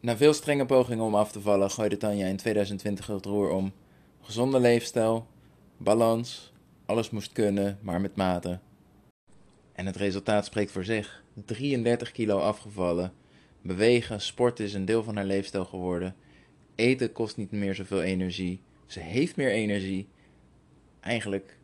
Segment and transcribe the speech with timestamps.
[0.00, 3.72] Na veel strenge pogingen om af te vallen, gooide Tanja in 2020 het roer om.
[4.20, 5.26] Gezonde leefstijl,
[5.76, 6.52] balans,
[6.86, 8.58] alles moest kunnen, maar met mate.
[9.72, 11.22] En het resultaat spreekt voor zich.
[11.44, 13.12] 33 kilo afgevallen.
[13.62, 16.16] Bewegen, sport is een deel van haar leefstijl geworden.
[16.74, 18.60] Eten kost niet meer zoveel energie.
[18.86, 20.08] Ze heeft meer energie.
[21.00, 21.58] Eigenlijk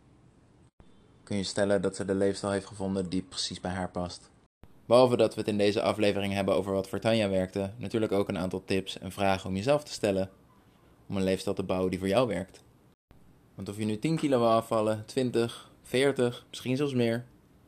[1.23, 4.30] kun je stellen dat ze de leefstijl heeft gevonden die precies bij haar past.
[4.87, 8.29] Behalve dat we het in deze aflevering hebben over wat voor Tanja werkte, natuurlijk ook
[8.29, 10.30] een aantal tips en vragen om jezelf te stellen.
[11.09, 12.62] Om een leefstijl te bouwen die voor jou werkt.
[13.55, 17.24] Want of je nu 10 kilo wil afvallen, 20, 40, misschien zelfs meer,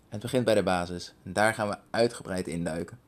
[0.09, 1.15] het begint bij de basis.
[1.23, 2.99] En daar gaan we uitgebreid induiken.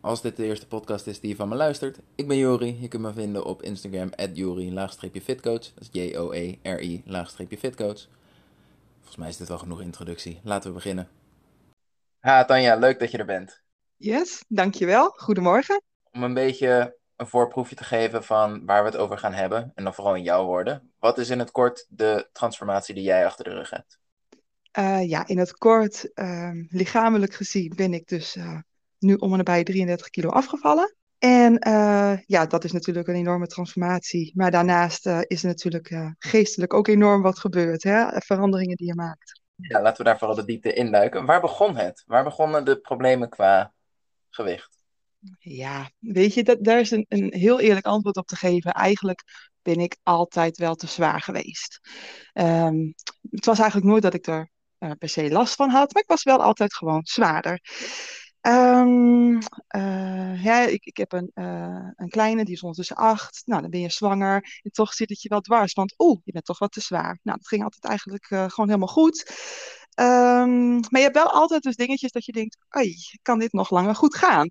[0.00, 2.80] Als dit de eerste podcast is die je van me luistert, ik ben Jori.
[2.80, 5.72] Je kunt me vinden op Instagram, Jori-fitcoach.
[5.74, 8.06] Dat is J-O-E-R-I-fitcoach.
[8.98, 10.40] Volgens mij is dit wel genoeg introductie.
[10.42, 11.08] Laten we beginnen.
[12.22, 13.62] Ha, Tanja, leuk dat je er bent.
[13.96, 15.08] Yes, dankjewel.
[15.08, 15.82] Goedemorgen.
[16.12, 19.84] Om een beetje een voorproefje te geven van waar we het over gaan hebben, en
[19.84, 20.92] dan vooral in jouw woorden.
[20.98, 23.98] Wat is in het kort de transformatie die jij achter de rug hebt?
[24.78, 28.58] Uh, ja, in het kort, uh, lichamelijk gezien ben ik dus uh,
[28.98, 30.96] nu om en nabij 33 kilo afgevallen.
[31.18, 34.32] En uh, ja, dat is natuurlijk een enorme transformatie.
[34.34, 37.82] Maar daarnaast is er natuurlijk geestelijk ook enorm wat gebeurd.
[37.82, 38.20] Hè?
[38.20, 39.41] Veranderingen die je maakt.
[39.68, 41.26] Ja, laten we daar vooral de diepte induiken.
[41.26, 42.02] Waar begon het?
[42.06, 43.72] Waar begonnen de problemen qua
[44.30, 44.80] gewicht?
[45.38, 48.72] Ja, weet je, dat, daar is een, een heel eerlijk antwoord op te geven.
[48.72, 49.22] Eigenlijk
[49.62, 51.80] ben ik altijd wel te zwaar geweest.
[52.34, 52.94] Um,
[53.30, 56.08] het was eigenlijk nooit dat ik er uh, per se last van had, maar ik
[56.08, 57.60] was wel altijd gewoon zwaarder.
[58.46, 59.34] Um,
[59.76, 63.42] uh, ja, ik, ik heb een, uh, een kleine, die is ondertussen acht.
[63.44, 64.60] Nou, dan ben je zwanger.
[64.62, 67.18] En toch zit het je wel dwars, want oeh, je bent toch wat te zwaar.
[67.22, 69.30] Nou, dat ging altijd eigenlijk gewoon helemaal goed.
[70.00, 73.70] Um, maar je hebt wel altijd dus dingetjes dat je denkt, ai, kan dit nog
[73.70, 74.48] langer goed gaan?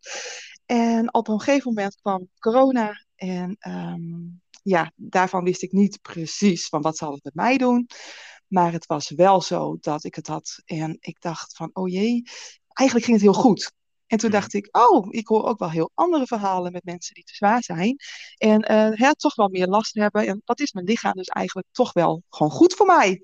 [0.65, 6.67] En op een gegeven moment kwam corona en um, ja, daarvan wist ik niet precies
[6.67, 7.87] van wat zal het met mij doen.
[8.47, 12.23] Maar het was wel zo dat ik het had en ik dacht van, oh jee,
[12.73, 13.73] eigenlijk ging het heel goed.
[14.11, 17.23] En toen dacht ik, oh, ik hoor ook wel heel andere verhalen met mensen die
[17.23, 17.95] te zwaar zijn.
[18.37, 20.27] En uh, ja, toch wel meer last hebben.
[20.27, 23.21] En dat is mijn lichaam dus eigenlijk toch wel gewoon goed voor mij.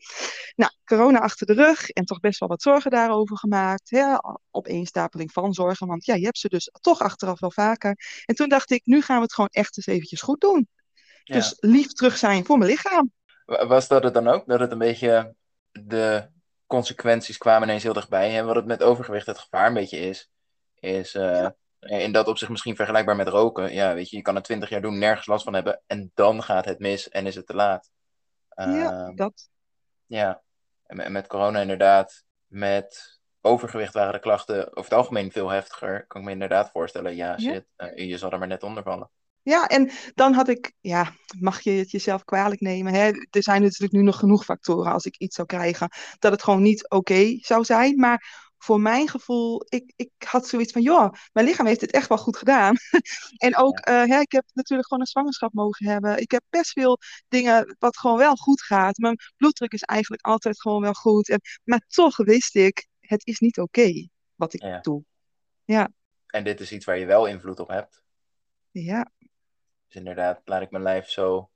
[0.55, 3.89] Nou, corona achter de rug en toch best wel wat zorgen daarover gemaakt.
[3.89, 4.15] Hè?
[4.51, 7.97] Opeenstapeling van zorgen, want ja, je hebt ze dus toch achteraf wel vaker.
[8.25, 10.67] En toen dacht ik, nu gaan we het gewoon echt eens eventjes goed doen.
[11.23, 11.35] Ja.
[11.35, 13.11] Dus lief terug zijn voor mijn lichaam.
[13.45, 14.47] Was dat het dan ook?
[14.47, 15.35] Dat het een beetje
[15.71, 16.29] de
[16.65, 18.37] consequenties kwamen ineens heel dichtbij.
[18.37, 20.29] En wat het met overgewicht het gevaar een beetje is,
[20.79, 21.55] is ja.
[21.79, 23.73] in dat opzicht misschien vergelijkbaar met roken.
[23.73, 25.81] Ja, weet je, je kan het twintig jaar doen, nergens last van hebben.
[25.87, 27.91] En dan gaat het mis en is het te laat.
[28.55, 29.49] Ja, dat.
[30.05, 30.41] Ja,
[30.85, 36.05] en met corona inderdaad, met overgewicht waren de klachten over het algemeen veel heftiger.
[36.07, 37.91] Kan ik me inderdaad voorstellen, ja, shit, ja.
[37.93, 39.09] Uh, je zal er maar net onder vallen.
[39.41, 42.93] Ja, en dan had ik, ja, mag je het jezelf kwalijk nemen?
[42.93, 43.11] Hè?
[43.29, 45.89] Er zijn natuurlijk nu nog genoeg factoren als ik iets zou krijgen,
[46.19, 47.99] dat het gewoon niet oké okay zou zijn.
[47.99, 52.07] Maar voor mijn gevoel, ik, ik had zoiets van, joh, mijn lichaam heeft het echt
[52.07, 52.75] wel goed gedaan.
[53.37, 54.03] en ook, ja.
[54.03, 56.17] uh, hè, ik heb natuurlijk gewoon een zwangerschap mogen hebben.
[56.17, 56.97] Ik heb best veel
[57.27, 58.97] dingen wat gewoon wel goed gaat.
[58.97, 61.29] Mijn bloeddruk is eigenlijk altijd gewoon wel goed.
[61.29, 64.79] En, maar toch wist ik, het is niet oké okay, wat ik ja.
[64.79, 65.03] doe.
[65.65, 65.89] Ja.
[66.27, 68.03] En dit is iets waar je wel invloed op hebt.
[68.71, 69.11] Ja.
[69.87, 71.49] Dus inderdaad, laat ik mijn lijf zo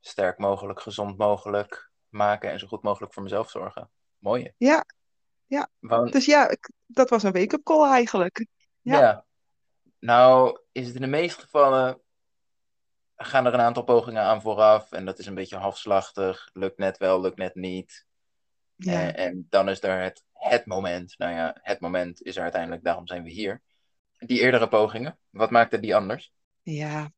[0.00, 3.90] sterk mogelijk, gezond mogelijk maken en zo goed mogelijk voor mezelf zorgen.
[4.18, 4.52] Mooi.
[4.56, 4.84] Ja,
[5.46, 5.68] ja.
[5.80, 8.46] Want, dus ja, ik, dat was een wake-up call eigenlijk.
[8.80, 8.98] Ja.
[8.98, 9.24] ja.
[9.98, 12.02] Nou, is het in de meeste gevallen
[13.16, 16.50] gaan er een aantal pogingen aan vooraf en dat is een beetje halfslachtig.
[16.52, 18.06] Lukt net wel, lukt net niet.
[18.76, 18.92] Ja.
[18.92, 21.14] En, en dan is er het, het moment.
[21.18, 23.62] Nou ja, het moment is er uiteindelijk, daarom zijn we hier.
[24.18, 26.32] Die eerdere pogingen, wat maakte die anders?
[26.62, 27.12] Ja,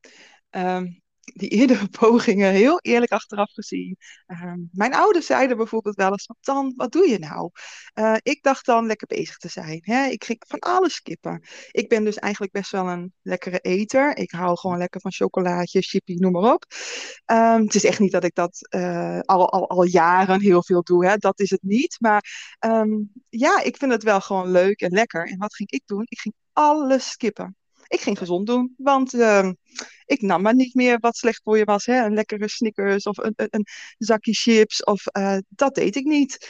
[0.50, 1.02] um,
[1.36, 3.96] die eerdere pogingen, heel eerlijk achteraf gezien.
[4.26, 7.50] Uh, mijn ouders zeiden bijvoorbeeld wel eens Dan, wat doe je nou?
[7.94, 9.78] Uh, ik dacht dan lekker bezig te zijn.
[9.82, 10.06] Hè?
[10.06, 11.42] Ik ging van alles skippen.
[11.70, 14.16] Ik ben dus eigenlijk best wel een lekkere eter.
[14.16, 16.64] Ik hou gewoon lekker van chocolaatje, chippy, noem maar op.
[17.26, 20.82] Um, het is echt niet dat ik dat uh, al, al, al jaren heel veel
[20.82, 21.06] doe.
[21.06, 21.16] Hè?
[21.16, 21.96] Dat is het niet.
[22.00, 25.28] Maar um, ja, ik vind het wel gewoon leuk en lekker.
[25.28, 26.04] En wat ging ik doen?
[26.08, 27.56] Ik ging alles skippen.
[27.88, 29.50] Ik ging gezond doen, want uh,
[30.06, 31.86] ik nam maar niet meer wat slecht voor je was.
[31.86, 32.04] Hè?
[32.04, 33.66] Een lekkere Snickers of een, een, een
[33.98, 34.84] zakje chips.
[34.84, 36.48] Of, uh, dat deed ik niet.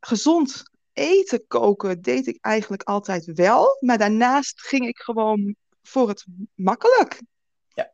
[0.00, 3.76] Gezond eten koken deed ik eigenlijk altijd wel.
[3.80, 7.20] Maar daarnaast ging ik gewoon voor het makkelijk.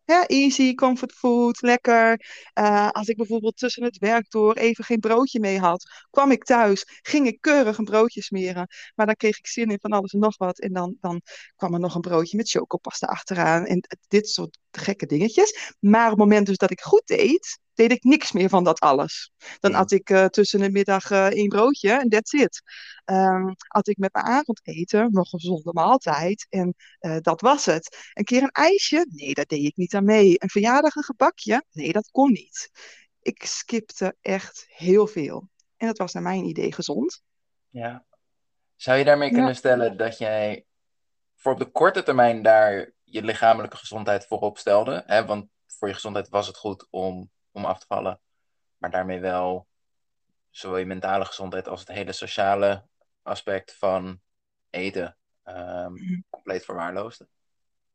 [0.05, 0.27] Ja.
[0.27, 2.21] easy, comfort food, lekker.
[2.53, 6.45] Eh, als ik bijvoorbeeld tussen het werk door even geen broodje mee had, kwam ik
[6.45, 8.69] thuis, ging ik keurig een broodje smeren.
[8.95, 10.59] Maar dan kreeg ik zin in van alles en nog wat.
[10.61, 11.21] En dan, dan
[11.57, 13.65] kwam er nog een broodje met chocopasta achteraan.
[13.67, 15.75] En dit soort gekke dingetjes.
[15.81, 18.81] Maar op het moment dus dat ik goed deed, deed ik niks meer van dat
[18.81, 19.33] alles.
[19.61, 19.79] Dan Ja.
[19.79, 22.63] at ik eh, tussen de middag eh, één broodje en that's it.
[23.05, 28.11] Ehm at ik met mijn avondeten nog een gezonde maaltijd en eh, dat was het.
[28.13, 29.07] Een keer een ijsje?
[29.11, 30.35] Nee, daar deed ik niet aan mee.
[30.39, 31.65] Een verjaardag, een gebakje?
[31.71, 32.71] Nee, dat kon niet.
[33.23, 35.49] Ik skipte echt heel veel.
[35.77, 37.23] En dat was naar mijn idee gezond.
[37.69, 38.05] Ja.
[38.77, 39.35] Zou je daarmee Ja.
[39.35, 40.65] kunnen stellen dat jij
[41.37, 45.03] voor op de korte termijn daar je lichamelijke gezondheid voorop stelde?
[45.07, 45.25] Hè?
[45.25, 48.21] Want voor je gezondheid was het goed om, om af te vallen,
[48.77, 49.67] maar daarmee wel
[50.51, 52.85] zowel je mentale gezondheid als het hele sociale
[53.23, 54.21] aspect van
[54.71, 56.21] eten ehm, Mhm.
[56.31, 57.29] compleet verwaarloosde.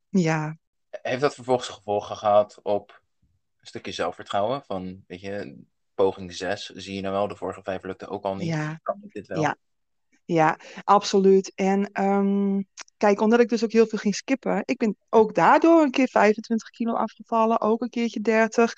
[0.09, 0.57] Ja,
[0.89, 3.01] Heeft dat vervolgens gevolgen gehad op
[3.59, 4.63] een stukje zelfvertrouwen?
[4.63, 5.63] Van, weet je,
[5.93, 8.47] poging 6, zie je nou wel, de vorige vijf lukte ook al niet.
[8.47, 8.79] ja.
[8.83, 9.41] Kan dit wel?
[9.41, 9.57] Ja.
[10.31, 11.51] Ja, absoluut.
[11.55, 12.61] En ehm,
[12.97, 16.07] kijk, omdat ik dus ook heel veel ging skippen, ik ben ook daardoor een keer
[16.07, 18.73] 25 kilo afgevallen, ook een keertje 30.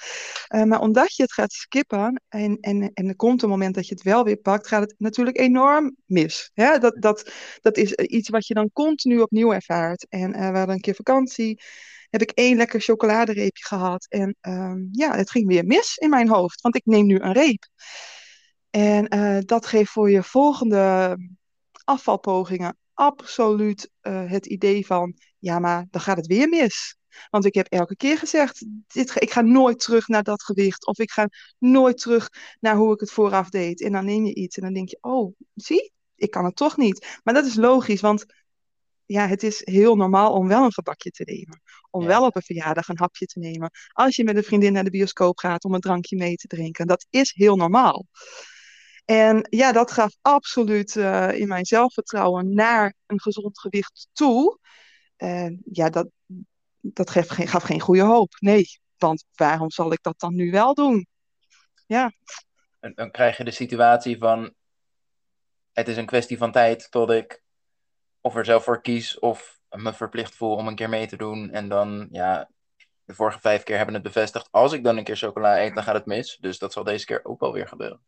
[0.47, 3.87] Eh, maar omdat je het gaat skippen en, en, en er komt een moment dat
[3.87, 6.51] je het wel weer pakt, gaat het natuurlijk enorm mis.
[6.53, 6.77] Hè?
[6.77, 7.31] Dat, dat,
[7.61, 10.05] dat is iets wat je dan continu opnieuw ervaart.
[10.09, 11.61] En eh, we hadden een keer vakantie,
[12.09, 14.05] heb ik één lekker chocoladereepje gehad.
[14.09, 17.33] En ehm, ja, het ging weer mis in mijn hoofd, want ik neem nu een
[17.33, 17.67] reep.
[18.69, 21.17] En eh, dat geeft voor je volgende
[21.83, 26.95] afvalpogingen absoluut eh, het idee van, ja, maar dan gaat het weer mis.
[27.29, 30.85] Want ik heb elke keer gezegd, dit, ik ga nooit terug naar dat gewicht.
[30.85, 32.29] Of ik ga nooit terug
[32.59, 33.81] naar hoe ik het vooraf deed.
[33.81, 36.77] En dan neem je iets en dan denk je, oh, zie, ik kan het toch
[36.77, 37.19] niet.
[37.23, 38.25] Maar dat is logisch, want
[39.05, 41.61] ja, het is heel normaal om wel een gebakje te nemen.
[41.89, 42.07] Om Ja.
[42.07, 43.71] wel op een verjaardag een hapje te nemen.
[43.93, 46.87] Als je met een vriendin naar de bioscoop gaat om een drankje mee te drinken.
[46.87, 48.05] Dat is heel normaal.
[49.05, 54.59] En ja, dat gaf absoluut eh, in mijn zelfvertrouwen naar een gezond gewicht toe.
[55.15, 56.09] En ja, dat,
[56.79, 58.33] dat gaf geen, gaf geen goede hoop.
[58.39, 58.65] Nee,
[58.97, 61.07] want waarom zal ik dat dan nu wel doen?
[61.85, 62.11] Ja,
[62.79, 64.53] En dan krijg je de situatie van
[65.71, 67.43] het is een kwestie van tijd tot ik
[68.21, 71.49] of er zelf voor kies of me verplicht voel om een keer mee te doen.
[71.49, 72.49] En dan, ja,
[73.05, 74.47] de vorige vijf keer hebben het bevestigd.
[74.51, 76.37] Als ik dan een keer chocola eet, dan gaat het mis.
[76.37, 78.01] Dus dat zal deze keer ook wel weer gebeuren.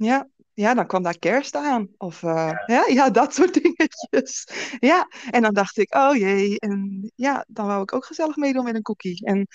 [0.00, 1.88] Ja, ja, dan kwam daar kerst aan.
[1.96, 2.86] Of eh, ja.
[2.86, 4.46] Ja, dat soort dingetjes.
[4.78, 6.58] Ja, en dan dacht ik, oh jee.
[6.58, 9.26] En ja, dan wou ik ook gezellig meedoen met een cookie.
[9.26, 9.46] En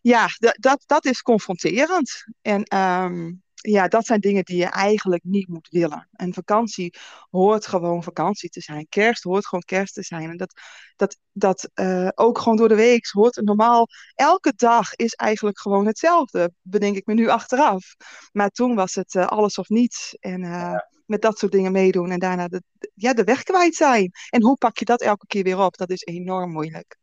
[0.00, 0.26] ja,
[0.58, 2.24] dat, dat is confronterend.
[2.42, 6.08] En ehm, ja, dat zijn dingen die je eigenlijk niet moet willen.
[6.12, 6.94] En vakantie
[7.30, 8.86] hoort gewoon vakantie te zijn.
[8.88, 10.30] Kerst hoort gewoon kerst te zijn.
[10.30, 10.52] En dat,
[10.96, 13.86] dat, dat eh, ook gewoon door de week hoort normaal.
[14.14, 17.94] Elke dag is eigenlijk gewoon hetzelfde, bedenk ik me nu achteraf.
[18.32, 20.16] Maar toen was het eh, alles of niets.
[20.20, 23.74] En eh, met dat soort dingen meedoen en daarna de, de- ja, de weg kwijt
[23.74, 24.10] zijn.
[24.30, 25.76] En hoe pak je dat elke keer weer op?
[25.76, 26.96] Dat is enorm moeilijk.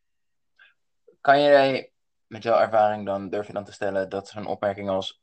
[1.21, 1.91] Kan jij
[2.27, 5.21] met jouw ervaring dan, durf je dan te stellen dat zo'n opmerking als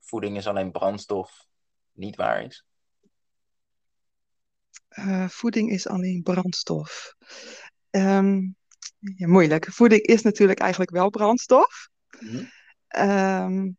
[0.00, 1.46] voeding is alleen brandstof
[1.92, 2.64] niet waar is?
[4.88, 7.14] Eh, voeding is alleen brandstof.
[7.90, 8.40] Ehm,
[8.98, 9.72] ja, moeilijk.
[9.72, 11.88] Voeding is natuurlijk eigenlijk wel brandstof.
[12.88, 13.70] Ehm,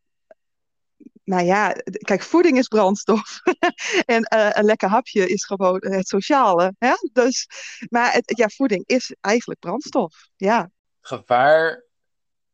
[1.23, 3.39] maar ja, kijk, voeding is brandstof.
[4.05, 6.75] en eh, een lekker hapje is gewoon het sociale.
[6.77, 6.93] Hè?
[7.11, 7.47] Dus,
[7.89, 10.29] maar het, ja, voeding is eigenlijk brandstof.
[10.35, 10.71] Ja,
[11.01, 11.83] gevaar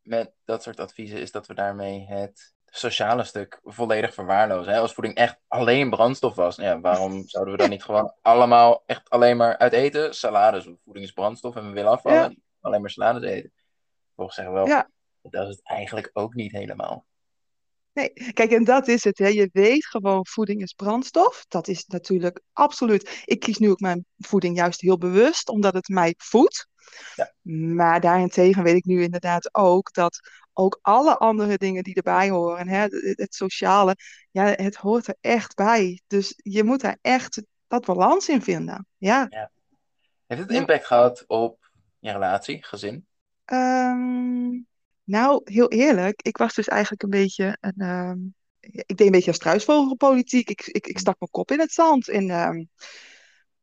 [0.01, 4.73] met dat soort adviezen is dat we daarmee het sociale stuk volledig verwaarlozen.
[4.73, 4.79] Hè?
[4.79, 9.09] Als voeding echt alleen brandstof was, ja, waarom zouden we dan niet gewoon allemaal echt
[9.09, 10.15] alleen maar uit eten?
[10.15, 13.51] Salades, voeding is brandstof en we willen afvallen, alleen maar salades eten.
[14.15, 14.89] Volgens zeggen we wel, Ja.
[15.21, 17.05] dat is het eigenlijk ook niet helemaal.
[17.93, 19.17] Nee, kijk, en dat is het.
[19.17, 19.27] Hè.
[19.27, 21.45] Je weet gewoon, voeding is brandstof.
[21.47, 23.21] Dat is natuurlijk absoluut.
[23.25, 26.67] Ik kies nu ook mijn voeding juist heel bewust, omdat het mij voedt.
[27.15, 27.33] Ja.
[27.75, 30.19] Maar daarentegen weet ik nu inderdaad ook dat
[30.57, 33.95] ook alle andere dingen die erbij horen, hè, het, het sociale,
[34.31, 36.01] ja, het hoort er echt bij.
[36.07, 38.87] Dus je moet daar echt dat balans in vinden.
[38.97, 39.27] Ja.
[40.27, 43.05] Heeft het impact gehad op je relatie, gezin?
[43.45, 44.49] Ehm,
[45.03, 47.73] nou, heel eerlijk, ik was dus eigenlijk een beetje een.
[47.77, 48.17] ehm,
[48.59, 50.49] ik deed een beetje een struisvogelpolitiek.
[50.49, 52.07] Ik, ik, ik stak mijn kop in het zand.
[52.09, 52.63] En ehm,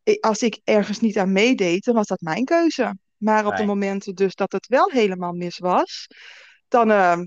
[0.02, 2.96] ik- als ik ergens niet aan meedeed, dan was dat mijn keuze.
[3.16, 3.68] Maar op de Fijn.
[3.68, 6.06] momenten dus dat het wel helemaal mis was,
[6.72, 7.26] dan, ehm,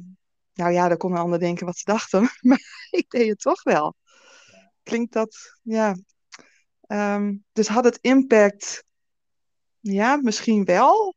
[0.54, 2.22] nou ja, dan kon een ander denken wat ze dachten.
[2.42, 3.96] Maar ik deed het toch wel.
[4.84, 5.96] Klinkt dat, ja.
[6.82, 8.84] Ehm, dus had het impact?
[9.80, 11.16] Ja, misschien wel.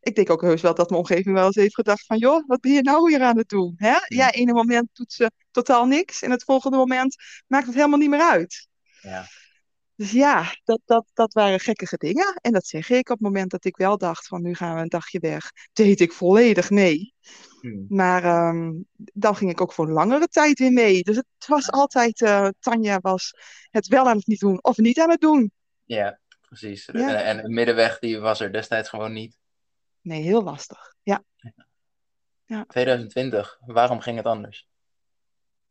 [0.00, 2.60] ik denk ook heus wel dat mijn omgeving wel eens heeft gedacht van, joh, wat
[2.60, 3.74] ben je nou weer aan het doen?
[3.76, 3.96] Hè?
[4.06, 7.16] Ja, ene moment doet ze totaal niks en het volgende moment
[7.46, 8.68] maakt het helemaal niet meer uit.
[9.00, 9.26] Ja.
[9.96, 12.38] Dus ja, dat, dat, dat waren gekkige dingen.
[12.40, 14.80] En dat zeg ik op het moment dat ik wel dacht van, nu gaan we
[14.80, 17.14] een dagje weg, deed ik volledig mee.
[17.60, 17.84] Hm.
[17.88, 21.02] Maar ehm, dan ging ik ook voor een langere tijd weer mee.
[21.02, 23.34] Dus het was altijd, eh, Tanja was
[23.70, 25.52] het wel aan het niet doen of niet aan het doen.
[25.84, 26.88] Ja, precies.
[26.92, 27.08] Ja.
[27.08, 29.36] En, en de middenweg die was er destijds gewoon niet.
[30.00, 30.94] Nee, heel lastig.
[31.02, 31.22] Ja.
[32.68, 34.68] 2020, waarom ging het anders?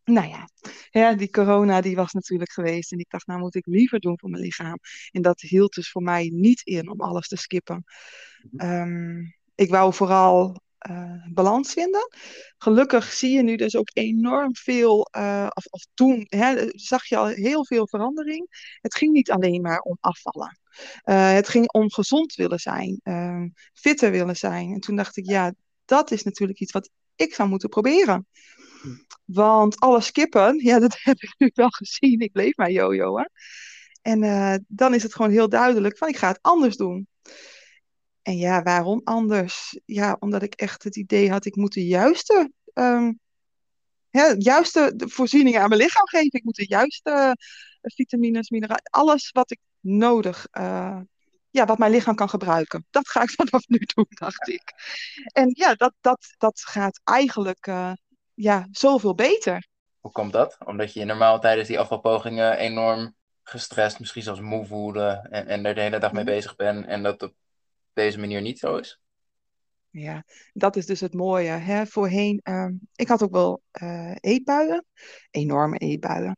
[0.05, 0.49] Nou ja,
[0.91, 2.91] ja, die corona die was natuurlijk geweest.
[2.91, 4.77] En ik dacht, nou moet ik liever doen voor mijn lichaam.
[5.11, 7.83] En dat hield dus voor mij niet in om alles te skippen.
[8.57, 9.19] Ehm,
[9.55, 12.07] ik wou vooral eh, balans vinden.
[12.57, 17.17] Gelukkig zie je nu dus ook enorm veel, eh, of, of toen hè, zag je
[17.17, 18.47] al heel veel verandering.
[18.81, 20.59] Het ging niet alleen maar om afvallen.
[21.03, 24.73] Eh, het ging om gezond willen zijn, ehm, fitter willen zijn.
[24.73, 25.53] En toen dacht ik, ja,
[25.85, 28.27] dat is natuurlijk iets wat ik zou moeten proberen.
[29.25, 32.19] Want alle skippen, ja, dat heb ik nu wel gezien.
[32.19, 33.29] Ik bleef maar jojoen.
[34.01, 37.07] En eh, dan is het gewoon heel duidelijk van ik ga het anders doen.
[38.21, 39.79] En ja, waarom anders?
[39.85, 43.11] Ja, omdat ik echt het idee had, ik moet de juiste, ehm,
[44.37, 46.31] juiste voorzieningen aan mijn lichaam geven.
[46.31, 47.31] Ik moet de juiste eh,
[47.95, 50.99] vitamines, mineralen, alles wat ik nodig, eh,
[51.49, 52.85] ja, wat mijn lichaam kan gebruiken.
[52.89, 54.73] Dat ga ik vanaf nu doen, dacht ik.
[55.33, 57.67] En ja, dat, dat, dat gaat eigenlijk
[58.33, 59.67] ja, zoveel beter.
[59.99, 60.57] Hoe komt dat?
[60.65, 65.75] Omdat je normaal tijdens die afvalpogingen enorm gestrest, misschien zelfs moe voelde en, en er
[65.75, 66.33] de hele dag mee Mhm.
[66.33, 67.33] bezig bent en dat op
[67.93, 68.99] deze manier niet zo is?
[69.89, 70.23] Ja,
[70.53, 71.49] dat is dus het mooie.
[71.49, 71.85] Hè?
[71.85, 74.85] Voorheen, ehm, ik had ook wel eh, eetbuien,
[75.31, 76.35] enorme eetbuien.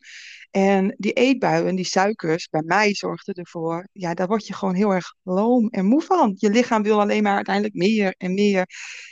[0.52, 4.92] En die eetbuien, die suikers, bij mij zorgden ervoor, ja, daar word je gewoon heel
[4.92, 6.34] erg loom en moe van.
[6.38, 8.66] Je lichaam wil alleen maar uiteindelijk meer en meer.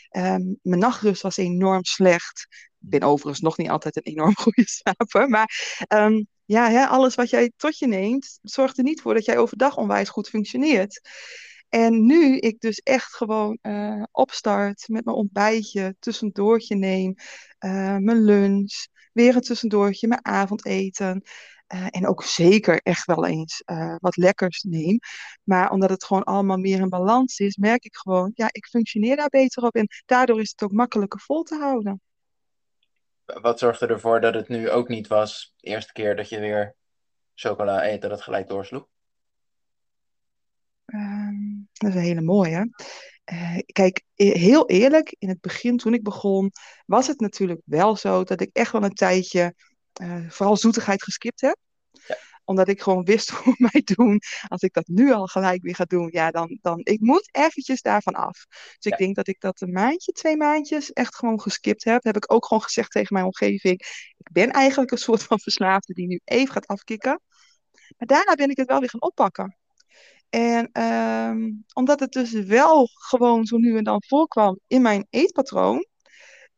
[0.10, 2.48] Ehm, mijn nachtrust was enorm slecht.
[2.86, 7.52] Ben overigens nog niet altijd een enorm goede slaper, maar ehm, ja, alles wat jij
[7.58, 11.02] tot je neemt, zorgt er niet voor dat jij overdag onwijs goed functioneert.
[11.70, 17.16] En nu ik dus echt gewoon eh, opstart met mijn ontbijtje, tussendoortje neem,
[17.58, 21.22] eh, mijn lunch, weer een tussendoortje, mijn avondeten.
[21.68, 23.64] eh, en ook zeker echt wel eens
[24.00, 25.00] wat lekkers neem.
[25.44, 29.16] Maar omdat het gewoon allemaal meer in balans is, merk ik gewoon, ja, ik functioneer
[29.16, 29.76] daar beter op.
[29.76, 32.02] En daardoor is het ook makkelijker vol te houden.
[33.42, 36.76] Wat zorgde ervoor dat het nu ook niet was, de eerste keer dat je weer
[37.36, 38.88] chocola eet, dat het gelijk doorsloeg?
[40.86, 41.34] Ehm,
[41.74, 42.70] dat is een hele mooie.
[43.24, 46.52] Eh, kijk, e- heel eerlijk, in het begin toen ik begon,
[46.86, 49.56] was het natuurlijk wel zo dat ik echt wel een tijdje
[49.94, 51.58] eh, vooral zoetigheid geskipt heb.
[51.92, 52.18] Ja.
[52.46, 54.22] Omdat ik gewoon wist hoe mij doen.
[54.48, 57.82] Als ik dat nu al gelijk weer ga doen, ja, dan, dan ik moet eventjes
[57.82, 58.46] daarvan af.
[58.80, 62.04] Dus ik denk dat ik dat een maandje, twee maandjes echt gewoon geskipt heb.
[62.04, 63.82] Heb ik ook gewoon gezegd tegen mijn omgeving.
[64.18, 67.22] Ik ben eigenlijk een soort van verslaafde die nu even gaat afkicken.
[67.98, 69.58] Maar daarna ben ik het wel weer gaan oppakken.
[70.30, 75.86] En ehm, omdat het dus wel gewoon zo nu en dan voorkwam in mijn eetpatroon,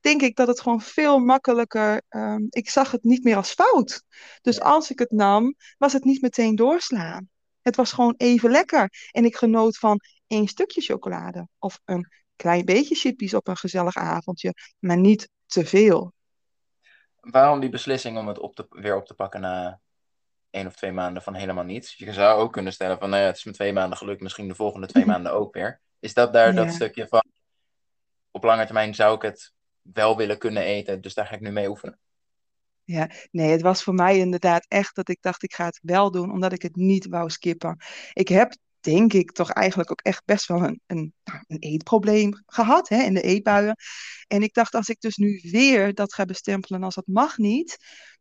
[0.05, 2.01] denk ik dat het gewoon veel makkelijker.
[2.09, 4.03] ehm, ik zag het niet meer als fout.
[4.41, 7.29] Dus als ik het nam, was het niet meteen doorslaan.
[7.61, 8.89] Het was gewoon even lekker.
[9.11, 13.95] En ik genoot van één stukje chocolade of een klein beetje chippies op een gezellig
[13.95, 16.13] avondje, maar niet te veel.
[17.19, 19.79] Waarom die beslissing om het op te, weer op te pakken na
[20.49, 21.95] één of twee maanden van helemaal niets?
[21.95, 24.47] Je zou ook kunnen stellen van, nou ja, het is me twee maanden gelukt, misschien
[24.47, 25.81] de volgende twee maanden ook weer.
[25.99, 27.23] Is dat daar dat stukje van,
[28.31, 29.54] op lange termijn zou ik het
[29.93, 31.99] wel willen kunnen eten, dus daar ga ik nu mee oefenen?
[32.83, 36.11] Ja, nee, het was voor mij inderdaad echt dat ik dacht, ik ga het wel
[36.11, 37.77] doen, omdat ik het niet wou skippen.
[38.13, 42.43] Ik heb, denk ik, toch eigenlijk ook echt best wel een, een, nou, een eetprobleem
[42.45, 43.75] gehad, hè, in de eetbuien.
[44.27, 47.77] En ik dacht, als ik dus nu weer dat ga bestempelen als dat mag niet,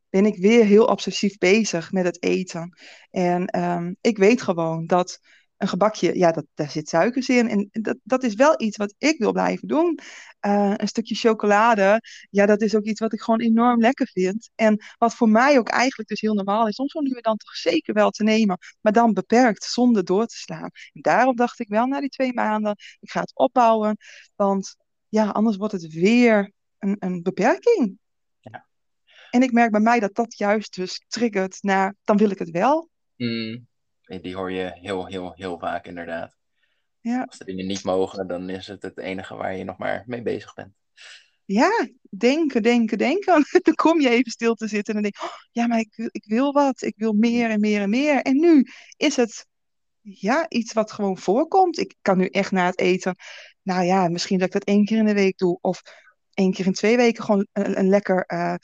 [0.09, 2.79] ben ik weer heel obsessief bezig met het eten.
[3.11, 5.21] En ehm, ik weet gewoon dat
[5.57, 7.49] een gebakje, ja, dat, daar zit suikers in.
[7.49, 9.99] En dat, dat is wel iets wat ik wil blijven doen.
[10.41, 14.51] Eh, een stukje chocolade, ja, dat is ook iets wat ik gewoon enorm lekker vind.
[14.55, 17.37] En wat voor mij ook eigenlijk dus heel normaal is, om zo nu en dan
[17.37, 20.71] toch zeker wel te nemen, maar dan beperkt, zonder door te slaan.
[20.93, 23.97] En daarom dacht ik wel na die twee maanden, ik ga het opbouwen,
[24.37, 24.77] want
[25.09, 27.99] ja, anders wordt het weer een, een beperking.
[28.41, 28.67] Ja.
[29.31, 32.51] En ik merk bij mij dat dat juist dus triggert naar, dan wil ik het
[32.51, 32.91] wel.
[33.17, 33.67] Mm,
[34.05, 36.37] die hoor je heel, heel, heel vaak inderdaad.
[37.01, 37.23] Ja.
[37.23, 40.23] Als de dingen niet mogen, dan is het het enige waar je nog maar mee
[40.23, 40.73] bezig bent.
[41.45, 43.45] Ja, denken, denken, denken.
[43.63, 45.93] Dan kom je even stil te zitten en dan denk je, oh, ja, maar ik,
[45.95, 46.83] wil- ik wil wat.
[46.83, 48.23] Ik wil meer en meer en meer.
[48.23, 49.47] En nu is het
[50.01, 51.79] ja, iets wat gewoon voorkomt.
[51.79, 53.17] Ik kan nu echt na het eten
[53.65, 55.59] nou ja, misschien dat ik dat één keer in de week doe.
[55.61, 55.83] Of
[56.35, 58.55] één keer in twee weken gewoon een, een lekker, uh,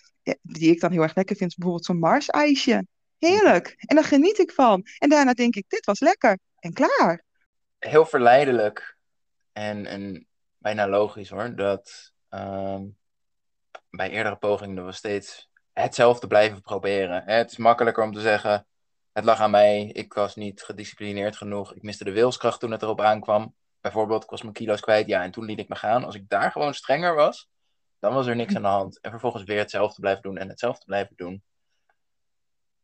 [0.42, 2.87] die ik dan heel erg lekker vind, bijvoorbeeld zo'n Mars-ijsje.
[3.20, 3.74] Heerlijk.
[3.86, 4.86] En daar geniet ik van.
[4.98, 6.38] En daarna denk ik, dit was lekker.
[6.58, 7.24] En klaar.
[7.78, 8.96] Heel verleidelijk.
[9.52, 10.26] En, en
[10.58, 11.56] bijna logisch hoor.
[11.56, 12.84] Dat ehm,
[13.90, 17.22] bij eerdere pogingen we steeds hetzelfde blijven proberen.
[17.26, 18.66] Het is makkelijker om te zeggen,
[19.12, 19.84] het lag aan mij.
[19.86, 21.74] Ik was niet gedisciplineerd genoeg.
[21.74, 23.54] Ik miste de wilskracht toen het erop aankwam.
[23.80, 25.06] Bijvoorbeeld, ik was mijn kilo's kwijt.
[25.06, 26.04] Ja, en toen liet ik me gaan.
[26.04, 27.48] Als ik daar gewoon strenger was,
[27.98, 29.00] dan was er niks aan de hand.
[29.00, 31.42] En vervolgens weer hetzelfde blijven doen en hetzelfde blijven doen.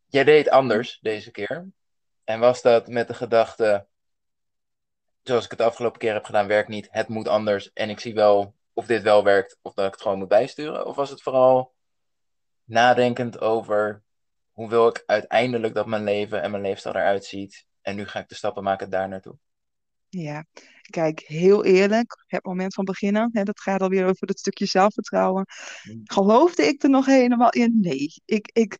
[0.06, 1.68] Jij deed anders deze keer.
[2.24, 3.86] En was dat met de gedachte,
[5.22, 6.88] zoals ik het de afgelopen keer heb gedaan, werkt niet.
[6.90, 7.72] Het moet anders.
[7.72, 10.86] En ik zie wel of dit wel werkt of dat ik het gewoon moet bijsturen.
[10.86, 11.74] Of was het vooral
[12.64, 14.02] nadenkend over
[14.52, 17.66] hoe wil ik uiteindelijk dat mijn leven en mijn leefstijl eruit ziet.
[17.82, 19.38] En nu ga ik de stappen maken daar naartoe.
[20.08, 20.44] Ja,
[20.90, 25.46] kijk, heel eerlijk, het moment van beginnen, hè, dat gaat alweer over het stukje zelfvertrouwen.
[25.82, 26.00] Mm.
[26.04, 27.80] Geloofde ik er nog helemaal in?
[27.80, 28.78] Nee, ik, ik,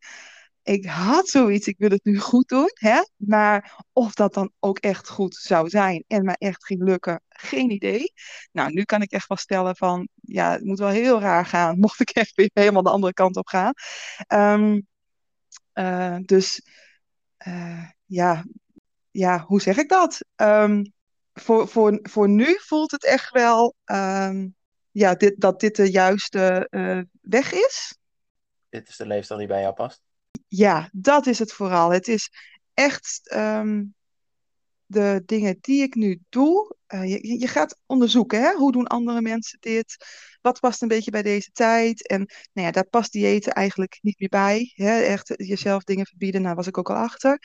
[0.66, 3.02] ik had zoiets, ik wil het nu goed doen, hè?
[3.16, 7.70] maar of dat dan ook echt goed zou zijn en mij echt ging lukken, geen
[7.70, 8.12] idee.
[8.52, 11.78] Nou, nu kan ik echt wel stellen van, ja, het moet wel heel raar gaan,
[11.86, 13.72] mocht ik echt weer helemaal de andere kant op gaan.
[14.26, 14.80] Ehm,
[15.74, 16.62] uh, dus
[17.46, 18.44] uh, ja,
[19.10, 20.24] ja, hoe zeg ik dat?
[20.36, 20.92] Um,
[21.32, 24.54] voor, voor, voor nu voelt het echt wel um,
[24.90, 27.98] ja, dit, dat dit de juiste uh, weg is.
[28.68, 30.05] Dit is de leefstijl die bij jou past?
[30.56, 31.90] Ja, dat is het vooral.
[31.90, 32.30] Het is
[32.74, 33.94] echt um,
[34.86, 36.76] de dingen die ik nu doe.
[36.94, 38.52] Uh, je, gaat onderzoeken, hè?
[38.54, 39.96] hoe doen andere mensen dit?
[40.40, 42.06] Wat past een beetje bij deze tijd?
[42.06, 42.18] En
[42.52, 44.72] nou ja, daar past diëten eigenlijk niet meer bij.
[44.74, 45.00] Hè?
[45.00, 47.38] Echt jezelf dingen verbieden, daar was ik ook al achter.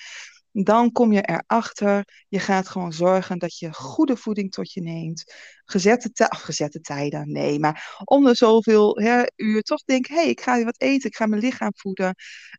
[0.51, 5.34] Dan kom je erachter, je gaat gewoon zorgen dat je goede voeding tot je neemt.
[5.65, 10.29] Gezette, of gezette tijden, nee, maar om de zoveel hè, uur toch denk, hé, hey,
[10.29, 12.15] ik ga weer wat eten, ik ga mijn lichaam voeden.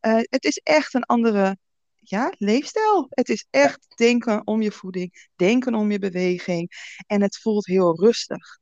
[0.06, 1.56] Uh, het is echt een andere
[2.04, 3.06] ja, leefstijl.
[3.10, 6.70] Het is echt denken om je voeding, denken om je beweging.
[7.06, 8.58] En het voelt heel rustig.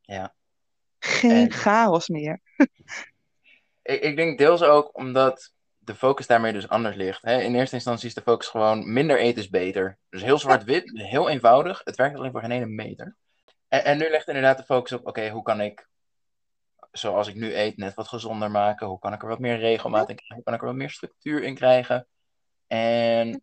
[0.00, 0.34] Ja.
[0.98, 2.40] Geen chaos meer.
[3.82, 5.53] ik, ik denk deels ook omdat
[5.84, 7.22] de focus daarmee dus anders ligt.
[7.22, 7.40] Hè?
[7.40, 9.98] In eerste instantie is de focus gewoon minder eten is beter.
[10.08, 11.80] Dus heel zwart-wit, heel eenvoudig.
[11.84, 13.16] Het werkt alleen voor geen ene meter.
[13.68, 15.88] En, en nu ligt inderdaad de focus op, oké, hoe kan ik,
[16.92, 18.86] zoals ik nu eet, net wat gezonder maken?
[18.86, 20.34] Hoe kan ik er wat meer regelmaat in krijgen?
[20.34, 22.06] Hoe kan ik er wat meer structuur in krijgen?
[22.66, 23.42] En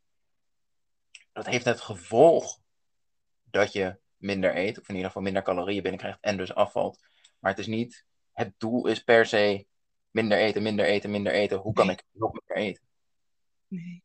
[1.34, 2.60] dat heeft het gevolg
[3.44, 7.00] dat je minder eet, of in ieder geval minder calorieën binnenkrijgt en dus afvalt.
[7.40, 9.66] Maar het is niet, het doel is per se
[10.12, 11.58] minder eten, minder eten, minder eten.
[11.58, 12.84] Hoe kan ik nog meer eten?
[13.68, 14.04] Nee.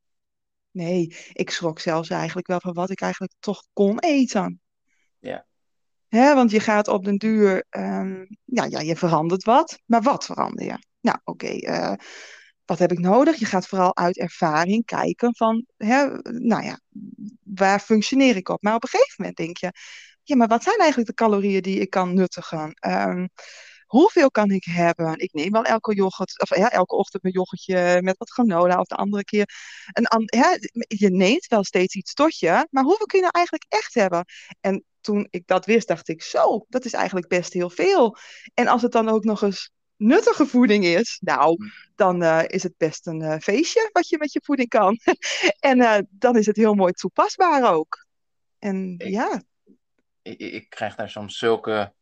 [0.71, 4.61] Nee, ik schrok zelfs eigenlijk wel van wat ik eigenlijk toch kon eten.
[5.19, 5.47] Ja.
[6.09, 10.25] Hè, want je gaat op den duur, um, ja, ja, je verandert wat, maar wat
[10.25, 10.79] verander je?
[11.01, 11.99] Nou, oké, okay, uh, eh,
[12.65, 13.37] wat heb ik nodig?
[13.37, 16.81] Je gaat vooral uit ervaring kijken van, hè, nou ja,
[17.43, 18.63] waar functioneer ik op?
[18.63, 19.73] Maar op een gegeven moment denk je,
[20.23, 22.77] ja, maar wat zijn eigenlijk de calorieën die ik kan nuttigen?
[22.87, 23.29] Um,
[23.97, 25.19] hoeveel kan ik hebben?
[25.19, 28.87] Ik neem wel elke, yoghurt, of, ja, elke ochtend mijn yoghurtje met wat granola of
[28.87, 29.49] de andere keer.
[29.93, 33.67] Een, ja, je neemt wel steeds iets tot je, maar hoeveel kun je nou eigenlijk
[33.69, 34.25] echt hebben?
[34.61, 38.17] En toen ik dat wist, dacht ik, zo, dat is eigenlijk best heel veel.
[38.55, 41.73] En als het dan ook nog eens nuttige voeding is, nou, mm.
[41.95, 44.99] dan uh, is het best een uh, feestje wat je met je voeding kan.
[45.71, 48.07] en uh, dan is het heel mooi toepasbaar ook.
[48.59, 49.43] En ik, ja.
[50.23, 51.95] Ik, ik, krijg daar soms zulke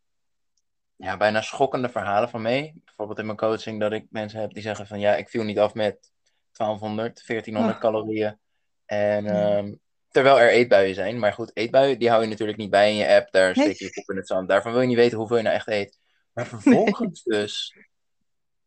[0.96, 2.72] ja, bijna schokkende verhalen van mee.
[2.84, 5.58] Bijvoorbeeld in mijn coaching dat ik mensen heb die zeggen van ja, ik viel niet
[5.58, 6.12] af met
[6.52, 7.80] 1200, 1400 oh.
[7.80, 8.38] calorieën.
[8.86, 11.18] En um, terwijl er eetbuien zijn.
[11.18, 13.30] Maar goed, eetbuien die hou je natuurlijk niet bij in je app.
[13.30, 14.48] Daar steek je op in het zand.
[14.48, 15.98] Daarvan wil je niet weten hoeveel je nou echt eet.
[16.32, 17.76] Maar vervolgens dus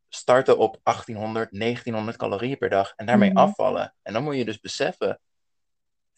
[0.10, 3.38] starten op 1800, 1900 calorieën per dag en daarmee mm.
[3.38, 3.96] afvallen.
[4.02, 5.20] En dan moet je dus beseffen,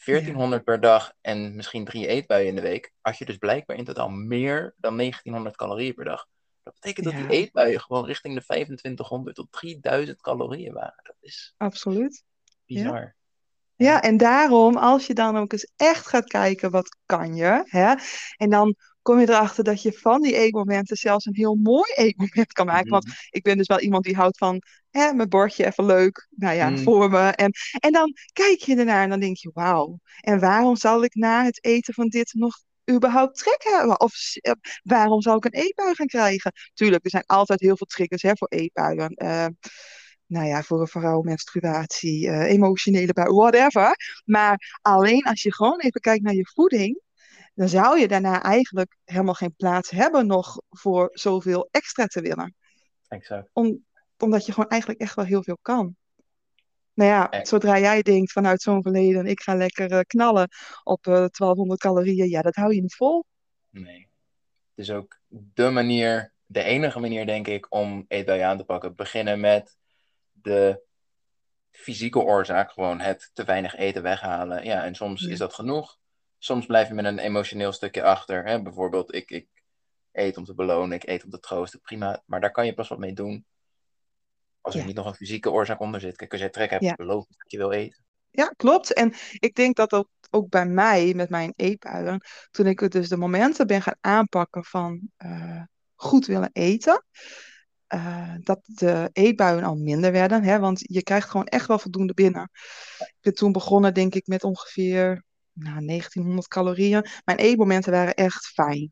[0.05, 3.85] 1400 per dag en misschien drie eetbuien in de week, had je dus blijkbaar in
[3.85, 6.27] totaal meer dan 1900 calorieën per dag.
[6.63, 11.01] Dat betekent dat die eetbuien gewoon richting de 2500 tot 3000 calorieën waren.
[11.03, 12.23] Dat is absoluut
[12.65, 13.15] bizar.
[13.75, 17.63] Ja, en daarom, als je dan ook eens echt gaat kijken, wat kan je?
[17.65, 17.93] Hè?
[18.37, 18.75] En dan
[19.09, 22.89] kom je erachter dat je van die eetmomenten zelfs een heel mooi eetmoment kan maken.
[22.89, 23.15] Want mhm.
[23.29, 26.69] ik ben dus wel iemand die houdt van hè, mijn bordje even leuk, nou ja,
[26.69, 26.77] mm.
[26.77, 27.27] voor me.
[27.27, 29.99] En, en dan kijk je ernaar en dan denk je, wauw.
[30.19, 33.99] En waarom zal ik na het eten van dit nog überhaupt trek hebben?
[33.99, 34.51] Of uh,
[34.83, 36.51] waarom zou ik een eetbui gaan krijgen?
[36.73, 39.13] Tuurlijk, er zijn altijd heel veel triggers hè, voor eetbuien.
[39.15, 39.45] Uh,
[40.25, 43.95] nou ja, voor een vrouw, menstruatie, uh, emotionele bui, whatever.
[44.25, 47.01] Maar alleen als je gewoon even kijkt naar je voeding,
[47.59, 52.55] dan zou je daarna eigenlijk helemaal geen plaats hebben nog voor zoveel extra te willen.
[53.07, 53.49] Exact.
[53.53, 53.85] Om,
[54.17, 55.95] omdat je gewoon eigenlijk echt wel heel veel kan.
[56.93, 57.45] Nou ja, Eh.
[57.45, 60.47] zodra jij denkt vanuit zo'n verleden, ik ga lekker eh, knallen
[60.83, 63.25] op eh 1200 calorieën, ja, dat hou je niet vol.
[63.69, 64.09] Nee.
[64.75, 68.95] Het is ook de manier, de enige manier denk ik, om eetbui aan te pakken.
[68.95, 69.77] Beginnen met
[70.31, 70.81] de
[71.71, 74.63] fysieke oorzaak, gewoon het te weinig eten weghalen.
[74.63, 75.29] Ja, en soms Ja.
[75.29, 75.98] is dat genoeg.
[76.39, 78.45] Soms blijf je met een emotioneel stukje achter.
[78.45, 78.61] Hè?
[78.61, 79.47] Bijvoorbeeld, ik, ik
[80.11, 82.23] eet om te belonen, ik eet om te troosten, prima.
[82.25, 83.45] Maar daar kan je pas wat mee doen
[84.61, 84.85] als er Ja.
[84.87, 86.15] niet nog een fysieke oorzaak onder zit.
[86.15, 86.93] Kijk, als jij trek hebt, Ja.
[86.95, 88.03] beloof dat je wil eten.
[88.31, 88.93] Ja, klopt.
[88.93, 92.21] En ik denk dat ook, ook bij mij met mijn eetbuien,
[92.51, 95.63] toen ik dus de momenten ben gaan aanpakken van eh,
[95.95, 97.05] goed willen eten,
[97.87, 100.43] eh, dat de eetbuien al minder werden.
[100.43, 102.49] Hè, want je krijgt gewoon echt wel voldoende binnen.
[102.99, 107.05] Ik ben toen begonnen, denk ik, met ongeveer nou, 1900 calorieën.
[107.25, 108.89] Mijn eetmomenten waren echt fijn.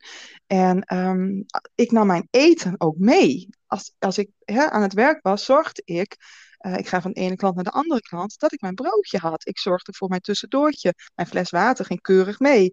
[0.48, 1.42] En ehm,
[1.76, 3.50] ik nam mijn eten ook mee.
[3.66, 6.18] Als, als ik hè, aan het werk was, zorgde ik
[6.58, 9.18] eh, ik ga van de ene klant naar de andere klant, dat ik mijn broodje
[9.18, 9.48] had.
[9.48, 10.94] Ik zorgde voor mijn tussendoortje.
[11.16, 12.70] Mijn fles water ging keurig mee.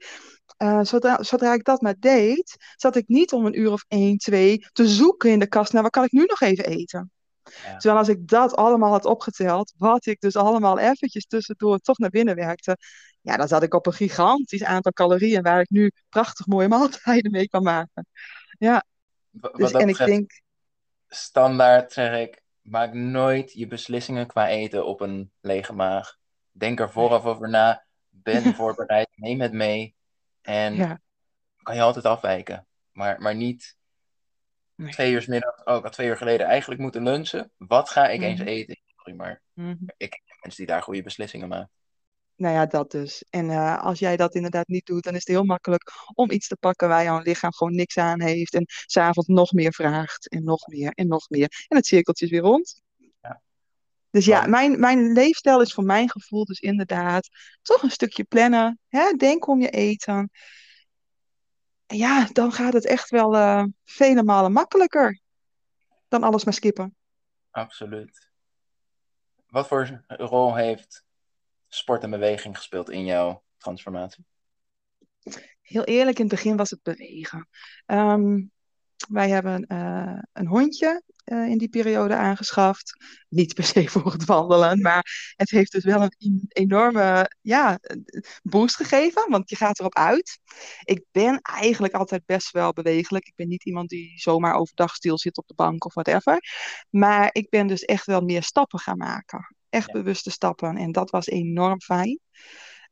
[0.57, 4.16] Eh, zodra, zodra ik dat maar deed, zat ik niet om een uur of één,
[4.16, 7.11] twee te zoeken in de kast naar wat kan ik nu nog even eten.
[7.42, 7.77] Ja.
[7.77, 12.11] Terwijl als ik dat allemaal had opgeteld, wat ik dus allemaal eventjes tussendoor toch naar
[12.11, 12.77] binnen werkte,
[13.25, 17.31] ja, dan zat ik op een gigantisch aantal calorieën waar ik nu prachtig mooie maaltijden
[17.31, 18.07] mee kan maken.
[18.59, 18.85] Ja,
[19.31, 20.41] Wat dus en ik denk,
[21.09, 26.17] standaard zeg ik, maak nooit je beslissingen qua eten op een lege maag.
[26.51, 27.85] Denk er vooraf over na.
[28.09, 29.09] Ben voorbereid.
[29.15, 29.95] Neem het mee.
[30.41, 31.01] En ja,
[31.63, 32.67] kan je altijd afwijken.
[32.93, 33.77] Maar, maar niet
[34.75, 34.93] Nee.
[34.93, 35.65] twee uur middag.
[35.65, 37.51] Oh, ik had twee uur geleden eigenlijk moeten lunchen.
[37.57, 38.49] Wat ga ik eens Mhm.
[38.49, 38.77] eten?
[38.97, 39.77] Sorry, maar mhm.
[39.97, 41.71] ik ken mensen die daar goede beslissingen maken.
[42.37, 43.25] Nou ja, dat dus.
[43.31, 46.49] En eh, als jij dat inderdaad niet doet, dan is het heel makkelijk om iets
[46.49, 48.55] te pakken waar jouw lichaam gewoon niks aan heeft.
[48.55, 51.64] En s'avonds nog meer vraagt en nog meer en nog meer.
[51.68, 52.83] En het cirkeltje is weer rond.
[53.20, 53.42] Ja.
[54.11, 57.29] Dus ja, mijn, mijn leefstijl is voor mijn gevoel dus inderdaad
[57.62, 58.79] toch een stukje plannen.
[58.88, 59.12] Hè?
[59.12, 60.31] Denk om je eten.
[61.87, 65.20] En ja, dan gaat het echt wel eh, vele malen makkelijker
[66.09, 66.97] dan alles maar skippen.
[67.51, 68.31] Absoluut.
[69.47, 71.04] Wat voor rol heeft
[71.75, 74.25] sport en beweging gespeeld in jouw transformatie?
[75.61, 77.49] Heel eerlijk, in het begin was het bewegen.
[77.87, 78.43] Ehm,
[79.09, 83.05] wij hebben eh, een hondje eh, in die periode aangeschaft.
[83.29, 87.79] Niet per se voor het wandelen, maar het heeft dus wel een enorme ja,
[88.43, 90.39] boost gegeven, want je gaat erop uit.
[90.85, 93.27] Ik ben eigenlijk altijd best wel bewegelijk.
[93.27, 96.39] Ik ben niet iemand die zomaar overdag stil zit op de bank of whatever.
[96.91, 99.57] Maar ik ben dus echt wel meer stappen gaan maken.
[99.75, 99.93] Echt Ja.
[99.93, 100.77] bewuste stappen.
[100.77, 102.19] En dat was enorm fijn.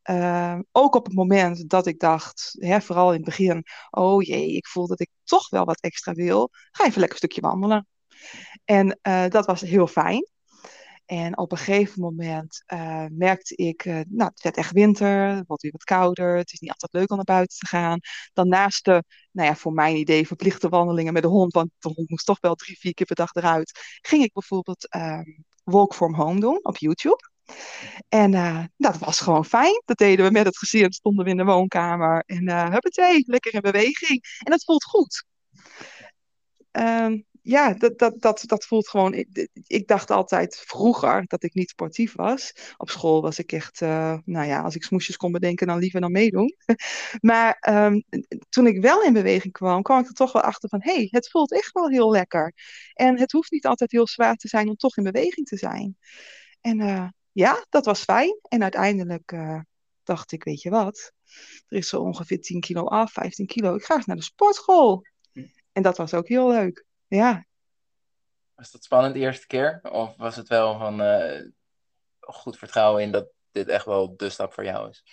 [0.01, 4.55] Ehm, ook op het moment dat ik dacht, hè, vooral in het begin, oh jee,
[4.55, 7.87] ik voel dat ik toch wel wat extra wil, ga even lekker een stukje wandelen.
[8.65, 10.31] En eh, dat was heel fijn.
[11.05, 15.47] En op een gegeven moment eh, merkte ik, eh, nou, het werd echt winter, het
[15.47, 17.99] wordt weer wat kouder, het is niet altijd leuk om naar buiten te gaan.
[18.33, 21.91] Dan naast de, nou ja, voor mijn idee verplichte wandelingen met de hond, want de
[21.95, 25.23] hond moest toch wel drie, vier keer per dag eruit, ging ik bijvoorbeeld ehm,
[25.63, 27.31] Walk from Home doen op YouTube.
[28.09, 29.81] En eh, dat was gewoon fijn.
[29.85, 33.53] Dat deden we met het gezin, stonden we in de woonkamer en uh, huppatee, lekker
[33.53, 34.23] in beweging.
[34.43, 35.25] En dat voelt goed.
[36.71, 39.13] Ehm, ja, dat, dat, dat, dat voelt gewoon.
[39.13, 42.53] Ik, ik, dacht altijd vroeger dat ik niet sportief was.
[42.77, 46.01] Op school was ik echt, uh, nou ja, als ik smoesjes kon bedenken, dan liever
[46.01, 46.55] dan meedoen.
[47.21, 48.03] maar um,
[48.49, 51.07] toen ik wel in beweging kwam, kwam ik er toch wel achter van: hé, hey,
[51.11, 52.53] het voelt echt wel heel lekker.
[52.93, 55.97] En het hoeft niet altijd heel zwaar te zijn om toch in beweging te zijn.
[56.61, 58.39] En uh, ja, dat was fijn.
[58.41, 59.59] En uiteindelijk uh,
[60.03, 61.11] dacht ik: weet je wat?
[61.67, 63.75] Er is zo ongeveer 10 kilo af, 15 kilo.
[63.75, 65.05] Ik ga eens naar de sportschool.
[65.71, 66.85] En dat was ook heel leuk.
[67.15, 67.45] Ja.
[68.55, 69.79] Was dat spannend de eerste keer?
[69.83, 71.41] Of was het wel van uh,
[72.19, 75.03] goed vertrouwen in dat dit echt wel de stap voor jou is?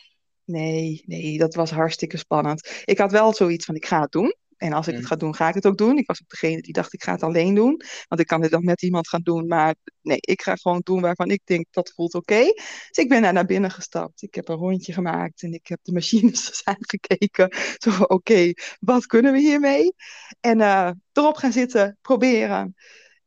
[0.45, 2.83] Nee, nee, dat was hartstikke spannend.
[2.85, 4.35] Ik had wel zoiets van, ik ga het doen.
[4.61, 5.99] En als ik het ga doen, ga ik het ook doen.
[5.99, 7.83] Ik was ook degene die dacht, ik ga het alleen doen.
[8.09, 9.47] Want ik kan dit dan met iemand gaan doen.
[9.47, 12.33] Maar nee, ik ga gewoon doen waarvan ik denk, dat voelt oké.
[12.33, 12.53] Okay.
[12.89, 14.23] Dus ik ben daar naar binnen gestapt.
[14.23, 17.57] Ik heb een rondje gemaakt en ik heb de machines aangekeken.
[17.79, 19.95] Zo van, oké, okay, wat kunnen we hiermee?
[20.41, 22.75] En uh, erop gaan zitten, proberen.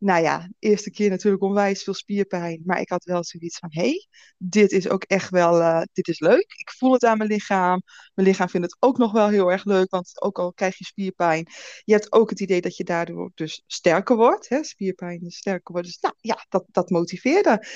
[0.03, 2.61] Nou ja, eerste keer natuurlijk onwijs veel spierpijn.
[2.65, 6.07] Maar ik had wel zoiets van, hé, hey, dit is ook echt wel, uh, dit
[6.07, 6.53] is leuk.
[6.57, 7.81] Ik voel het aan mijn lichaam.
[8.13, 9.89] Mijn lichaam vindt het ook nog wel heel erg leuk.
[9.89, 11.47] Want ook al krijg je spierpijn,
[11.83, 14.49] je hebt ook het idee dat je daardoor dus sterker wordt.
[14.49, 14.63] Hè?
[14.63, 15.91] Spierpijn is sterker worden.
[15.91, 17.67] Dus nou ja, dat, dat motiveerde.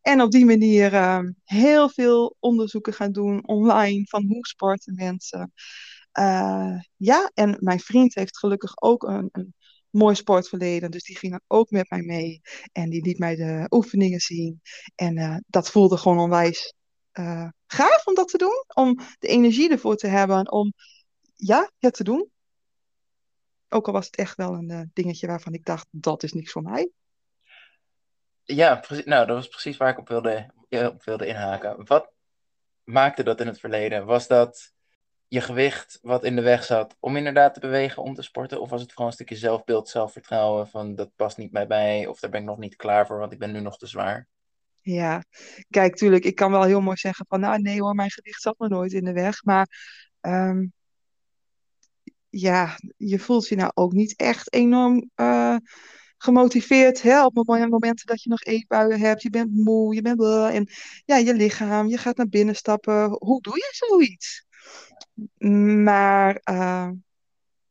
[0.00, 5.52] En op die manier uh, heel veel onderzoeken gaan doen online van hoe sporten mensen.
[6.12, 9.54] Eh, ja, en mijn vriend heeft gelukkig ook een, een
[9.96, 10.90] mooi sportverleden.
[10.90, 12.40] Dus die ging dan ook met mij mee.
[12.72, 14.60] En die liet mij de oefeningen zien.
[14.94, 16.74] En eh, dat voelde gewoon onwijs
[17.12, 18.64] uh, gaaf om dat te doen.
[18.74, 20.52] Om de energie ervoor te hebben.
[20.52, 20.72] Om
[21.34, 22.30] ja, het te doen.
[23.68, 26.62] Ook al was het echt wel een dingetje waarvan ik dacht, dat is niks voor
[26.62, 26.90] mij.
[28.42, 31.84] Ja, precies, nou, dat was precies waar ik op wilde, op wilde inhaken.
[31.86, 32.12] Wat
[32.84, 34.04] maakte dat in het verleden?
[34.04, 34.72] Was dat
[35.28, 38.60] je gewicht wat in de weg zat om inderdaad te bewegen, om te sporten?
[38.60, 42.20] Of was het gewoon een stukje zelfbeeld, zelfvertrouwen van dat past niet bij mij of
[42.20, 44.26] daar ben ik nog niet klaar voor, want ik ben nu nog te zwaar?
[44.80, 45.24] Ja,
[45.70, 48.58] kijk, tuurlijk, ik kan wel heel mooi zeggen van nou nee hoor, mijn gewicht zat
[48.58, 49.44] me nooit in de weg.
[49.44, 49.68] Maar
[50.20, 50.72] um,
[52.28, 55.56] ja, je voelt je nou ook niet echt enorm uh,
[56.16, 57.34] gemotiveerd hè, op
[57.68, 59.22] momenten dat je nog eetbuien hebt.
[59.22, 60.68] Je bent moe, je bent en
[61.04, 63.10] ja, je lichaam, je gaat naar binnen stappen.
[63.10, 64.45] Hoe doe je zoiets?
[65.84, 66.90] Maar uh,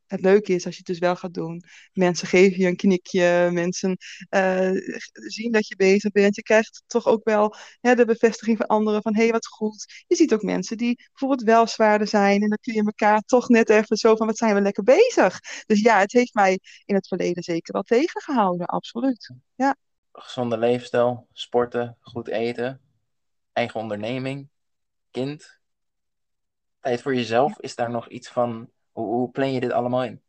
[0.08, 1.64] het leuke is als je het dus wel gaat doen.
[1.94, 3.98] Mensen geven je een knikje, mensen
[4.30, 4.72] uh,
[5.12, 6.36] zien dat je bezig bent.
[6.36, 10.04] Je krijgt toch ook wel hè, de bevestiging van anderen van hé, hey, wat goed.
[10.08, 13.50] Je ziet ook mensen die bijvoorbeeld wel zwaarder zijn en dan kun je elkaar toch
[13.50, 15.40] net even zo van wat zijn we lekker bezig.
[15.66, 19.34] Dus ja, het heeft mij in het verleden zeker wel tegengehouden, absoluut.
[19.56, 19.76] Ja.
[20.12, 22.82] Gezonde leefstijl, sporten, goed eten,
[23.54, 24.50] eigen onderneming,
[25.12, 25.55] kind.
[26.86, 30.22] Tijd voor jezelf, is daar nog iets van hoe, hoe plan je dit allemaal in?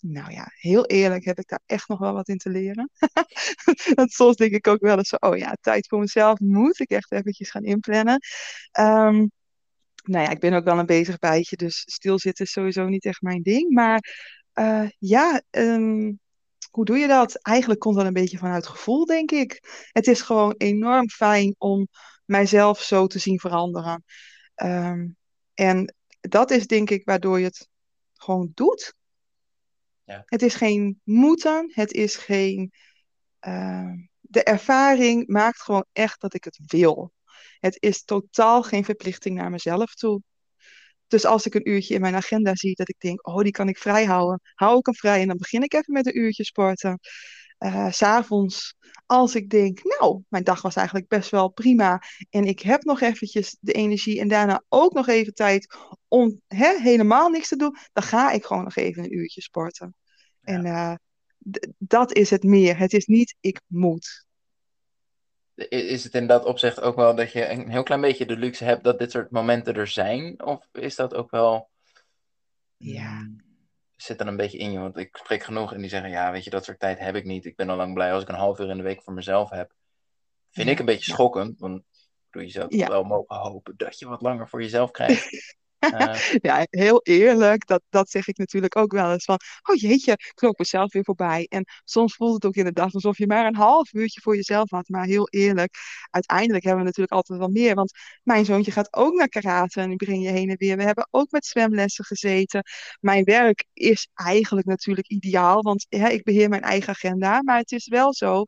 [0.00, 2.90] Nou ja, heel eerlijk heb ik daar echt nog wel wat in te leren.
[3.94, 7.12] dat soms denk ik ook wel eens oh ja, tijd voor mezelf moet ik echt
[7.12, 8.20] eventjes gaan inplannen.
[8.80, 9.30] Um,
[10.02, 13.22] nou ja, ik ben ook wel een bezig bijtje, dus stilzitten is sowieso niet echt
[13.22, 13.72] mijn ding.
[13.72, 14.00] Maar
[14.54, 16.20] uh, ja, um,
[16.70, 17.42] hoe doe je dat?
[17.42, 19.60] Eigenlijk komt dat een beetje vanuit gevoel, denk ik.
[19.92, 21.88] Het is gewoon enorm fijn om
[22.24, 24.04] mijzelf zo te zien veranderen.
[24.54, 25.16] Um,
[25.56, 27.68] en dat is denk ik waardoor je het
[28.12, 28.94] gewoon doet.
[30.04, 30.22] Ja.
[30.26, 32.72] Het is geen moeten, het is geen.
[33.46, 37.12] Uh, de ervaring maakt gewoon echt dat ik het wil.
[37.58, 40.22] Het is totaal geen verplichting naar mezelf toe.
[41.06, 43.68] Dus als ik een uurtje in mijn agenda zie dat ik denk, oh, die kan
[43.68, 46.44] ik vrij houden, hou ik hem vrij en dan begin ik even met een uurtje
[46.44, 46.98] sporten
[47.58, 52.60] uh, s'avonds, als ik denk, nou, mijn dag was eigenlijk best wel prima en ik
[52.60, 55.76] heb nog eventjes de energie en daarna ook nog even tijd
[56.08, 59.94] om hè, helemaal niks te doen, dan ga ik gewoon nog even een uurtje sporten.
[60.40, 60.52] Ja.
[60.52, 60.94] En uh,
[61.78, 62.78] dat is het meer.
[62.78, 64.24] Het is niet ik moet.
[65.68, 68.64] Is het in dat opzicht ook wel dat je een heel klein beetje de luxe
[68.64, 70.44] hebt dat dit soort momenten er zijn?
[70.44, 71.70] Of is dat ook wel.
[72.76, 73.45] Ja, hmm,
[73.96, 74.78] zit er een beetje in je.
[74.78, 77.24] Want ik spreek genoeg en die zeggen, ja, weet je, dat soort tijd heb ik
[77.24, 77.44] niet.
[77.44, 79.50] Ik ben al lang blij als ik een half uur in de week voor mezelf
[79.50, 79.74] heb.
[80.50, 81.82] Vind ik een beetje schokkend, want
[82.30, 82.88] je zou ja.
[82.88, 85.28] wel mogen hopen dat je wat langer voor jezelf krijgt.
[85.80, 86.14] Uh,
[86.48, 90.58] ja, heel eerlijk, dat, dat zeg ik natuurlijk ook wel eens van, oh jeetje, ik
[90.58, 91.46] mezelf weer voorbij.
[91.48, 94.88] En soms voelt het ook inderdaad alsof je maar een half uurtje voor jezelf had.
[94.88, 95.76] Maar heel eerlijk,
[96.10, 97.74] uiteindelijk hebben we natuurlijk altijd wel meer.
[97.74, 100.76] Want mijn zoontje gaat ook naar karate en die breng je heen en weer.
[100.76, 102.62] We hebben ook met zwemlessen gezeten.
[103.00, 107.42] Mijn werk is eigenlijk natuurlijk ideaal, want ja, ik beheer mijn eigen agenda.
[107.42, 108.44] Maar het is wel zo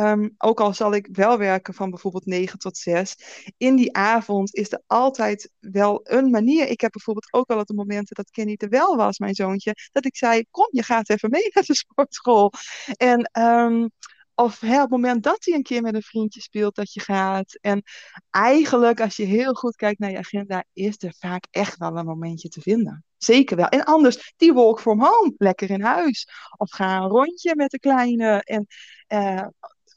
[0.00, 3.16] Um, ook al zal ik wel werken van bijvoorbeeld 9 tot 6.
[3.56, 6.68] In die avond is er altijd wel een manier.
[6.68, 9.74] Ik heb bijvoorbeeld ook wel op de momenten dat Kenny er wel was, mijn zoontje.
[9.92, 12.52] Dat ik zei, kom, je gaat even mee naar de sportschool.
[12.96, 13.90] En um,
[14.34, 17.58] of op het moment dat hij een keer met een vriendje speelt, dat je gaat.
[17.60, 17.82] En
[18.30, 22.06] eigenlijk, als je heel goed kijkt naar je agenda, is er vaak echt wel een
[22.06, 23.04] momentje te vinden.
[23.16, 23.68] Zeker wel.
[23.68, 26.28] En anders, die walk from home, lekker in huis.
[26.56, 28.42] Of ga een rondje met de kleine.
[28.42, 28.66] En
[29.08, 29.46] uh,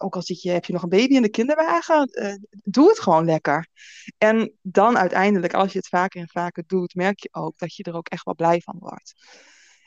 [0.02, 2.34] ook al zit je, heb je nog een baby in de kinderwagen, uh,
[2.64, 3.68] doe het gewoon lekker.
[4.18, 7.84] En dan uiteindelijk, als je het vaker en vaker doet, merk je ook dat je
[7.84, 9.14] er ook echt wel blij van wordt.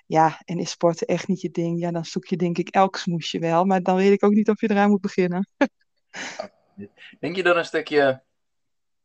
[0.07, 1.81] Ja, en is sporten echt niet je ding?
[1.81, 4.49] Ja, dan zoek je denk ik elk smoesje wel, maar dan weet ik ook niet
[4.49, 5.49] of je eraan moet beginnen.
[7.21, 8.23] denk je dat een stukje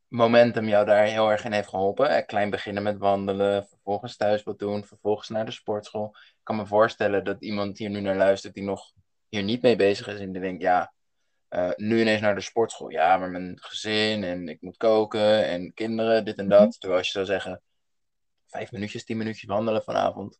[0.07, 2.25] momentum jou daar heel erg in heeft geholpen?
[2.25, 6.15] Klein beginnen met wandelen, vervolgens thuis wat doen, vervolgens naar de sportschool.
[6.15, 8.91] Ik kan me voorstellen dat iemand hier nu naar luistert die nog
[9.29, 10.93] hier niet mee bezig is en die denkt, ja,
[11.49, 12.89] uh, nu ineens naar de sportschool.
[12.89, 16.59] Ja, maar mijn gezin en ik moet koken en kinderen, dit en dat.
[16.59, 16.69] Mhm.
[16.69, 17.61] Terwijl als je zou zeggen,
[18.47, 20.39] vijf minuutjes, tien minuutjes wandelen vanavond.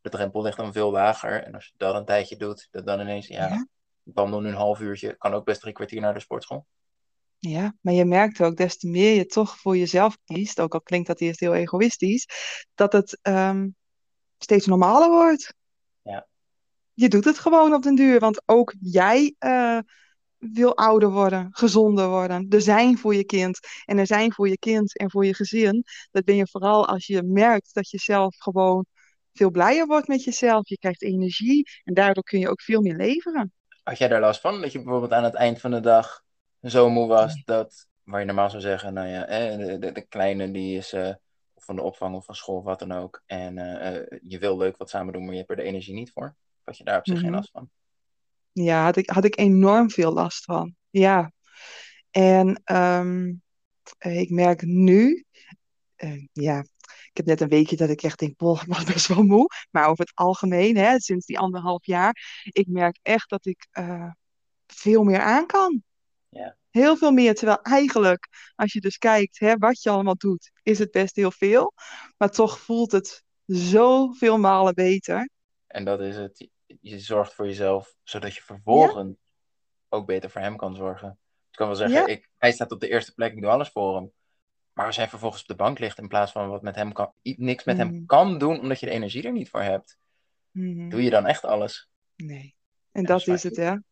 [0.00, 1.42] De drempel ligt dan veel lager.
[1.42, 3.66] En als je dat een tijdje doet, dat dan ineens, ja, ja.
[4.02, 5.16] wandel nu een half uurtje.
[5.16, 6.66] Kan ook best drie kwartier naar de sportschool.
[7.38, 10.80] Ja, maar je merkt ook, des te meer je toch voor jezelf kiest, ook al
[10.80, 12.26] klinkt dat eerst heel egoïstisch,
[12.74, 13.76] dat het um,
[14.38, 15.54] steeds normaler wordt.
[16.02, 16.26] Ja.
[16.94, 19.78] Je doet het gewoon op den duur, want ook jij uh,
[20.52, 24.58] wil ouder worden, gezonder worden, er zijn voor je kind en er zijn voor je
[24.58, 25.84] kind en voor je gezin.
[26.10, 28.86] Dat ben je vooral als je merkt dat je zelf gewoon
[29.32, 30.68] veel blijer wordt met jezelf.
[30.68, 33.52] Je krijgt energie en daardoor kun je ook veel meer leveren.
[33.82, 34.60] Had jij daar last van?
[34.60, 36.24] Dat je bijvoorbeeld aan het eind van de dag
[36.62, 40.50] zo moe was dat, waar je normaal zou zeggen, nou ja, de, de, de kleine
[40.50, 41.14] die is uh,
[41.56, 43.22] van de opvang of van school of wat dan ook.
[43.26, 46.12] En uh, je wil leuk wat samen doen, maar je hebt er de energie niet
[46.12, 46.34] voor.
[46.64, 47.36] Had je daar op zich geen mhm.
[47.36, 47.70] last van?
[48.64, 50.74] Ja, had ik, had ik enorm veel last van.
[50.90, 51.32] Ja.
[52.10, 53.42] En um,
[53.98, 55.24] ik merk nu,
[55.96, 59.06] uh, ja, ik heb net een weekje dat ik echt denk, boh, ik was best
[59.06, 59.46] wel moe.
[59.70, 64.10] Maar over het algemeen, hè, sinds die anderhalf jaar, ik merk echt dat ik uh,
[64.66, 65.82] veel meer aan kan.
[66.28, 66.56] Ja.
[66.70, 67.34] Heel veel meer.
[67.34, 71.30] Terwijl eigenlijk, als je dus kijkt hè, wat je allemaal doet, is het best heel
[71.30, 71.72] veel.
[72.16, 75.28] Maar toch voelt het zoveel malen beter.
[75.66, 76.48] En dat is het.
[76.80, 79.16] Je zorgt voor jezelf, zodat je vervolgens
[79.88, 81.08] ook beter voor hem kan zorgen.
[81.08, 83.68] Dus ik kan wel zeggen, ik, hij staat op de eerste plek, ik doe alles
[83.68, 84.12] voor hem.
[84.72, 87.12] Maar als hij vervolgens op de bank ligt in plaats van wat met hem kan,
[87.22, 88.06] niks met hem mhm.
[88.06, 89.98] kan doen, omdat je de energie er niet voor hebt,
[90.50, 90.88] mhm.
[90.88, 91.90] doe je dan echt alles?
[92.16, 92.56] Nee.
[92.92, 93.82] En dat, is het, ja.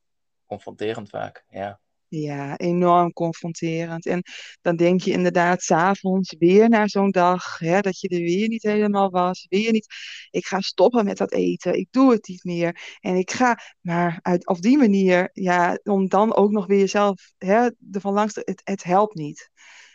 [0.46, 1.80] Confronterend vaak, ja.
[2.20, 4.06] Ja, enorm confronterend.
[4.06, 4.22] En
[4.62, 8.62] dan denk je inderdaad s'avonds weer naar zo'n dag, hè, dat je er weer niet
[8.62, 9.46] helemaal was.
[9.48, 9.86] Weer niet,
[10.30, 12.96] ik ga stoppen met dat eten, ik doe het niet meer.
[13.00, 17.32] En ik ga, maar uit, op die manier, ja, om dan ook nog weer jezelf
[17.38, 19.50] hè, ervan langs te, het, het helpt niet.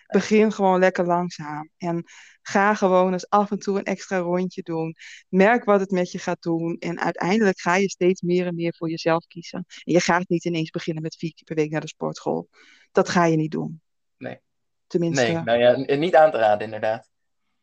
[0.09, 1.69] Begin gewoon lekker langzaam.
[1.77, 2.03] En
[2.41, 4.95] ga gewoon eens af en toe een extra rondje doen.
[5.27, 6.77] Merk wat het met je gaat doen.
[6.79, 9.65] En uiteindelijk ga je steeds meer en meer voor jezelf kiezen.
[9.83, 12.49] En je gaat niet ineens beginnen met vier keer per week naar de sportschool.
[12.91, 13.81] Dat ga je niet doen.
[14.17, 14.39] Nee.
[14.87, 15.23] Tenminste.
[15.23, 17.09] Nee, nou ja, niet aan te raden inderdaad.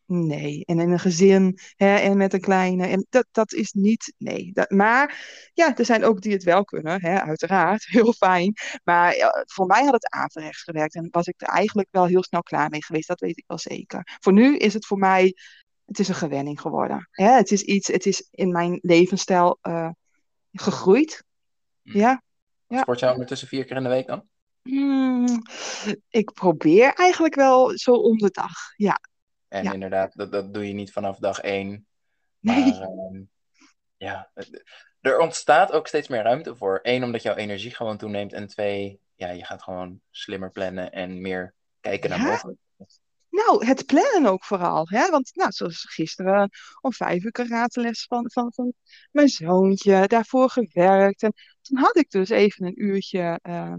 [0.06, 2.86] Nee, en in een gezin hè, en met een kleine.
[2.86, 4.14] En dat, dat is niet.
[4.18, 4.50] Nee.
[4.52, 7.86] Dat, maar ja, er zijn ook die het wel kunnen, hè, uiteraard.
[7.90, 8.54] Heel fijn.
[8.84, 9.14] Maar
[9.46, 10.94] voor mij had het averechts gewerkt.
[10.94, 13.08] En was ik er eigenlijk wel heel snel klaar mee geweest.
[13.08, 14.16] Dat weet ik wel zeker.
[14.20, 15.34] Voor nu is het voor mij.
[15.84, 17.08] Het is een gewenning geworden.
[17.10, 17.30] Hè?
[17.30, 17.88] Het is iets.
[17.88, 19.90] Het is in mijn levensstijl uh,
[20.52, 21.24] gegroeid.
[21.82, 21.98] Hm.
[21.98, 22.22] Ja.
[22.66, 22.80] ja.
[22.80, 24.28] Sport je ondertussen vier keer in de week dan?
[24.62, 25.42] Hmm,
[26.08, 28.52] ik probeer eigenlijk wel zo om de dag.
[28.76, 29.00] Ja,
[29.56, 31.86] en inderdaad, dat, dat doe je niet vanaf dag één.
[32.38, 32.72] Maar nee.
[32.72, 33.22] Ehm,
[33.96, 34.30] ja,
[35.00, 36.80] er ontstaat ook steeds meer ruimte voor.
[36.82, 38.32] Eén, omdat jouw energie gewoon toeneemt.
[38.32, 42.58] En twee, ja, je gaat gewoon slimmer plannen en meer kijken naar mogelijk.
[43.28, 44.88] Nou, het plannen ook vooral.
[44.88, 45.10] Hè?
[45.10, 48.72] Want nou, zoals gisteren om vijf uur karateles van, van, van
[49.10, 50.06] mijn zoontje.
[50.06, 51.22] Daarvoor gewerkt.
[51.22, 53.78] En toen had ik dus even een uurtje ehm,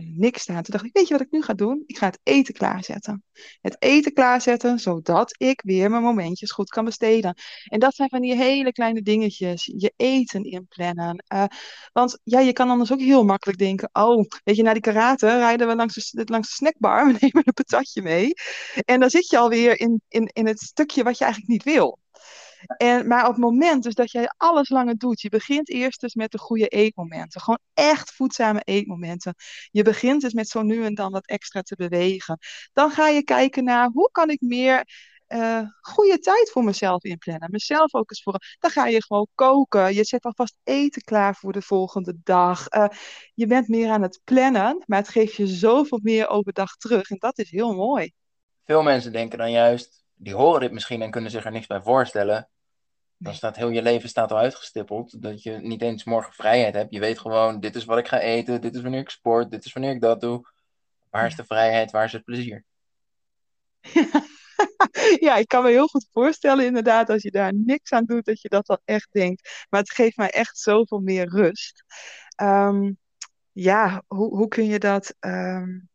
[0.00, 0.62] niks staan.
[0.62, 1.82] Toen dacht ik, weet je wat ik nu ga doen?
[1.86, 3.24] Ik ga het eten klaarzetten.
[3.60, 7.34] Het eten klaarzetten, zodat ik weer mijn momentjes goed kan besteden.
[7.64, 9.72] En dat zijn van die hele kleine dingetjes.
[9.76, 11.24] Je eten inplannen.
[11.34, 11.44] Uh,
[11.92, 15.26] want ja, je kan anders ook heel makkelijk denken, oh, weet je, na die karate
[15.26, 17.06] rijden we langs de, langs de snackbar.
[17.06, 18.32] We nemen een patatje mee.
[18.84, 21.98] En dan zit je alweer in, in, in het stukje wat je eigenlijk niet wil.
[22.66, 26.14] En, maar op het moment dus dat jij alles langer doet, je begint eerst dus
[26.14, 27.40] met de goede eetmomenten.
[27.40, 29.34] Gewoon echt voedzame eetmomenten.
[29.70, 32.38] Je begint dus met zo nu en dan wat extra te bewegen.
[32.72, 34.84] Dan ga je kijken naar hoe kan ik meer
[35.28, 37.50] uh, goede tijd voor mezelf inplannen.
[37.50, 38.56] Mezelf ook eens voor.
[38.58, 39.94] Dan ga je gewoon koken.
[39.94, 42.72] Je zet alvast eten klaar voor de volgende dag.
[42.72, 42.86] Uh,
[43.34, 47.10] je bent meer aan het plannen, maar het geeft je zoveel meer overdag terug.
[47.10, 48.12] En dat is heel mooi.
[48.64, 51.82] Veel mensen denken dan juist, die horen dit misschien en kunnen zich er niks bij
[51.82, 52.48] voorstellen.
[53.16, 55.22] Dan staat heel je leven staat al uitgestippeld.
[55.22, 56.92] Dat je niet eens morgen vrijheid hebt.
[56.92, 59.64] Je weet gewoon, dit is wat ik ga eten, dit is wanneer ik sport, dit
[59.64, 60.48] is wanneer ik dat doe.
[61.10, 62.64] Waar is de vrijheid, waar is het plezier?
[65.26, 68.40] ja, ik kan me heel goed voorstellen inderdaad, als je daar niks aan doet, dat
[68.40, 69.66] je dat dan echt denkt.
[69.70, 71.84] Maar het geeft mij echt zoveel meer rust.
[72.42, 72.98] Um,
[73.52, 75.14] ja, hoe, hoe kun je dat...
[75.20, 75.88] Um,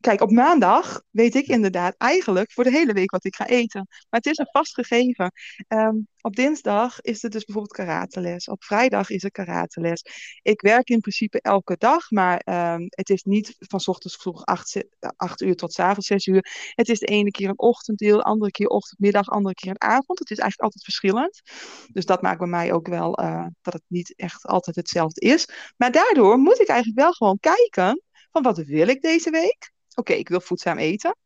[0.00, 3.86] Kijk, op maandag weet ik inderdaad eigenlijk voor de hele week wat ik ga eten.
[3.88, 5.32] Maar het is een vast gegeven.
[5.68, 8.48] Ehm, op dinsdag is het dus bijvoorbeeld karateles.
[8.48, 10.02] Op vrijdag is het karateles.
[10.42, 12.42] Ik werk in principe elke dag, maar
[12.74, 14.84] um, het is niet van ochtends vroeg 8,
[15.16, 16.72] 8 uur tot avonds 6 uur.
[16.74, 20.18] Het is de ene keer een ochtenddeel, de andere keer ochtendmiddag, andere keer een avond.
[20.18, 21.40] Het is eigenlijk altijd verschillend.
[21.92, 25.48] Dus dat maakt bij mij ook wel uh, dat het niet echt altijd hetzelfde is.
[25.76, 29.78] Maar daardoor moet ik eigenlijk wel gewoon kijken van wat wil ik deze week?
[30.00, 31.16] Oké, ik wil voedzaam eten.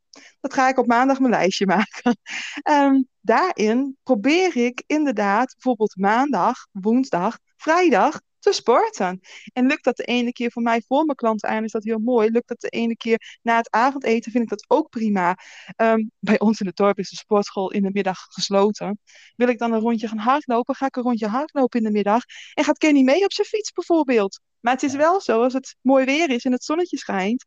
[0.40, 2.16] Dat ga ik op maandag mijn lijstje maken.
[2.70, 9.20] Um, daarin probeer ik inderdaad bijvoorbeeld maandag, woensdag, vrijdag te sporten.
[9.52, 11.98] En lukt dat de ene keer voor mij voor mijn klanten aan, is dat heel
[11.98, 12.30] mooi.
[12.30, 15.36] Lukt dat de ene keer na het avondeten, vind ik dat ook prima.
[15.76, 18.98] Um, bij ons in het dorp is de sportschool in de middag gesloten.
[19.36, 22.22] Wil ik dan een rondje gaan hardlopen, ga ik een rondje hardlopen in de middag.
[22.54, 24.40] En gaat Kenny mee op zijn fiets bijvoorbeeld?
[24.64, 27.44] Maar het is wel zo, als het mooi weer is en het zonnetje schijnt.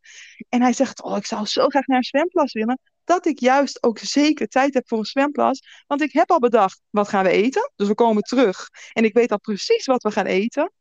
[0.50, 2.80] En hij zegt, oh, ik zou zo graag naar een zwemplas willen.
[3.04, 5.60] Dat ik juist ook zeker tijd heb voor een zwemplas.
[5.88, 7.72] Want ik heb al bedacht, wat gaan we eten?
[7.76, 8.68] Dus we komen terug.
[8.94, 10.72] En ik weet al precies wat we gaan eten.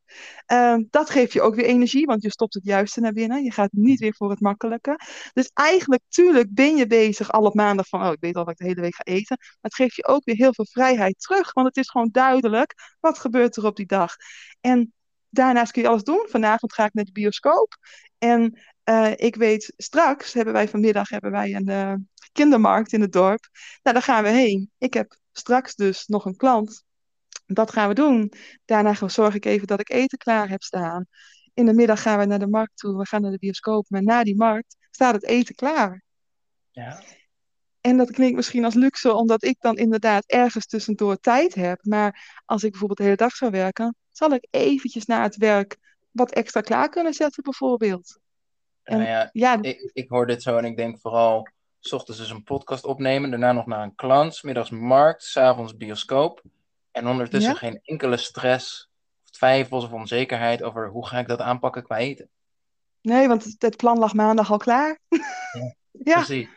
[0.46, 3.44] Ehm, dat geeft je ook weer energie, want je stopt het juiste naar binnen.
[3.44, 4.98] Je gaat niet weer voor het makkelijke.
[5.32, 8.52] Dus eigenlijk, tuurlijk ben je bezig al op maandag van, oh, ik weet al wat
[8.52, 9.36] ik de hele week ga eten.
[9.38, 12.74] Maar het geeft je ook weer heel veel vrijheid terug, want het is gewoon duidelijk
[13.00, 14.14] wat gebeurt er op die dag.
[14.60, 14.94] En
[15.36, 16.26] daarnaast kun je alles doen.
[16.28, 17.76] Vanavond ga ik naar de bioscoop.
[18.18, 21.94] En uh, ik weet, straks hebben wij vanmiddag hebben wij een uh,
[22.32, 23.48] kindermarkt in het dorp.
[23.82, 24.70] Nou, daar gaan we heen.
[24.78, 26.84] Ik heb straks dus nog een klant
[27.46, 28.32] dat gaan we doen.
[28.64, 31.06] Daarna zorg ik even dat ik eten klaar heb staan.
[31.54, 32.98] In de middag gaan we naar de markt toe.
[32.98, 33.86] We gaan naar de bioscoop.
[33.88, 36.02] Maar na die markt staat het eten klaar.
[36.70, 37.02] Ja.
[37.86, 41.78] En dat klinkt misschien als luxe, omdat ik dan inderdaad ergens tussendoor tijd heb.
[41.84, 45.76] Maar als ik bijvoorbeeld de hele dag zou werken, zal ik eventjes na het werk
[46.10, 48.18] wat extra klaar kunnen zetten, bijvoorbeeld.
[48.82, 51.48] En, nou ja, ja ik, ik hoor dit zo en ik denk vooral,
[51.80, 56.42] s ochtends dus een podcast opnemen, daarna nog naar een klant, middags markt, s'avonds bioscoop.
[56.90, 58.90] En ondertussen geen enkele stress,
[59.24, 62.28] of twijfels of onzekerheid over hoe ga ik dat aanpakken qua eten.
[63.00, 64.98] Nee, want het plan lag maandag al klaar.
[65.08, 65.74] Ja,
[66.12, 66.14] ja.
[66.14, 66.48] precies.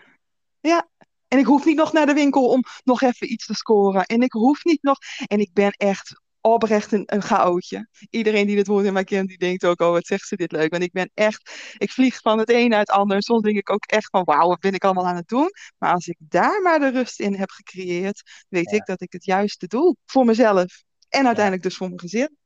[0.61, 0.87] Ja,
[1.29, 4.05] en ik hoef niet nog naar de winkel om nog even iets te scoren.
[4.05, 4.97] En ik hoef niet nog.
[5.27, 7.87] En ik ben echt oprecht een, een chaotje.
[8.09, 10.51] Iedereen die dit woord in mij kent, die denkt ook, oh, wat zegt ze dit
[10.51, 10.71] leuk.
[10.71, 13.23] Want ik ben echt, ik vlieg van het een naar het ander.
[13.23, 15.49] Soms denk ik ook echt van, wauw, wat ben ik allemaal aan het doen?
[15.77, 19.25] Maar als ik daar maar de rust in heb gecreëerd, weet ik dat ik het
[19.25, 19.95] juiste doe.
[20.05, 20.83] Voor mezelf.
[21.09, 22.37] En uiteindelijk dus voor mijn gezin.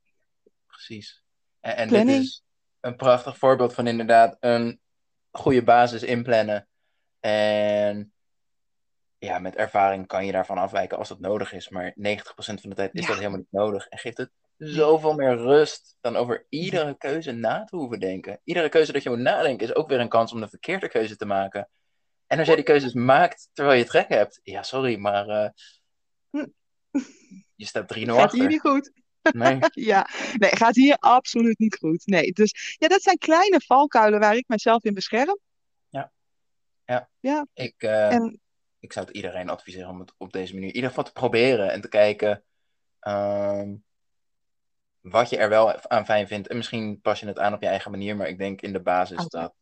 [0.67, 1.23] Precies.
[1.59, 2.43] En, en dit is
[2.79, 4.79] een prachtig voorbeeld van inderdaad een
[5.31, 6.67] goede basis inplannen.
[7.19, 8.13] En
[9.23, 11.69] ja, met ervaring kan je daarvan afwijken als dat nodig is.
[11.69, 11.93] Maar 90%
[12.35, 13.87] van de tijd is dat helemaal niet nodig.
[13.87, 18.39] En geeft het zoveel meer rust dan over iedere keuze na te hoeven denken.
[18.43, 21.15] Iedere keuze dat je moet nadenken is ook weer een kans om de verkeerde keuze
[21.15, 21.69] te maken.
[22.27, 26.43] En als jij die keuzes maakt terwijl je trek hebt, ja, sorry, maar uh,
[27.55, 28.15] je staat 3-0 achter.
[28.15, 28.91] Gaat hier niet goed.
[29.21, 29.59] Nee.
[29.91, 30.07] ja,
[30.37, 32.05] nee, gaat hier absoluut niet goed.
[32.05, 35.39] Nee, dus ja, dat zijn kleine valkuilen waar ik mezelf in bescherm.
[35.89, 36.11] Ja,
[36.85, 37.09] ja.
[37.19, 37.47] ja.
[37.53, 38.42] Ik, uh, en
[38.83, 41.71] ik zou het iedereen adviseren om het op deze manier in ieder geval te proberen
[41.71, 42.43] en te kijken
[42.99, 43.75] ehm,
[44.99, 46.47] wat je er wel aan fijn vindt.
[46.47, 48.81] En misschien pas je het aan op je eigen manier, maar ik denk in de
[48.81, 49.53] basis dat,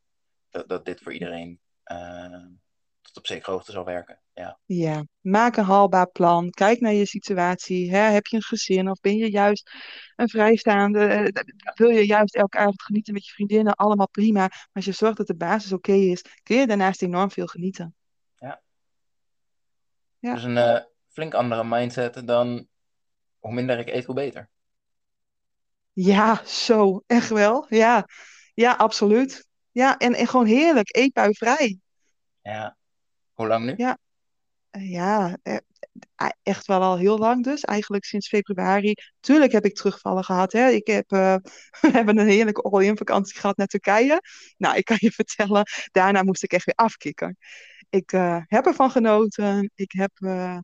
[0.50, 1.60] dat, dat, dit voor iedereen
[1.92, 2.46] uh,
[3.02, 4.20] tot op zekere hoogte zal werken.
[4.34, 4.60] Ja.
[4.66, 6.50] ja, maak een haalbaar plan.
[6.50, 7.92] Kijk naar je situatie.
[7.92, 8.00] Hè?
[8.00, 9.72] Heb je een gezin of ben je juist
[10.16, 11.06] een vrijstaande?
[11.06, 11.44] Eh,
[11.74, 13.76] wil je juist elke avond genieten met je vriendinnen?
[13.76, 14.40] Allemaal prima.
[14.40, 17.96] Maar als je zorgt dat de basis oké is, kun je daarnaast enorm veel genieten.
[20.22, 20.34] Ja.
[20.34, 22.68] Dus een uh, flink andere mindset dan
[23.40, 24.50] hoe minder ik eet, hoe beter.
[25.94, 27.04] Ja, zo.
[27.08, 27.66] Echt wel.
[27.70, 28.06] Ja,
[28.54, 29.48] ja absoluut.
[29.72, 30.96] Ja, en, en gewoon heerlijk.
[30.96, 31.80] Eetbuivrij.
[32.42, 32.78] Ja.
[33.34, 33.74] Hoe lang nu?
[33.78, 33.98] Ja,
[34.72, 35.58] ja eh,
[36.44, 37.62] echt wel al heel lang dus.
[37.62, 38.94] Eigenlijk sinds februari.
[39.20, 40.52] Tuurlijk heb ik terugvallen gehad.
[40.52, 40.70] Hè.
[40.70, 41.36] Ik heb, uh,
[41.82, 44.22] we hebben een heerlijke all-in vakantie gehad naar Turkije.
[44.58, 47.38] Nou, ik kan je vertellen, daarna moest ik echt weer afkicken.
[47.92, 49.72] Ik uh, heb ervan genoten.
[49.76, 50.58] Ik heb uh,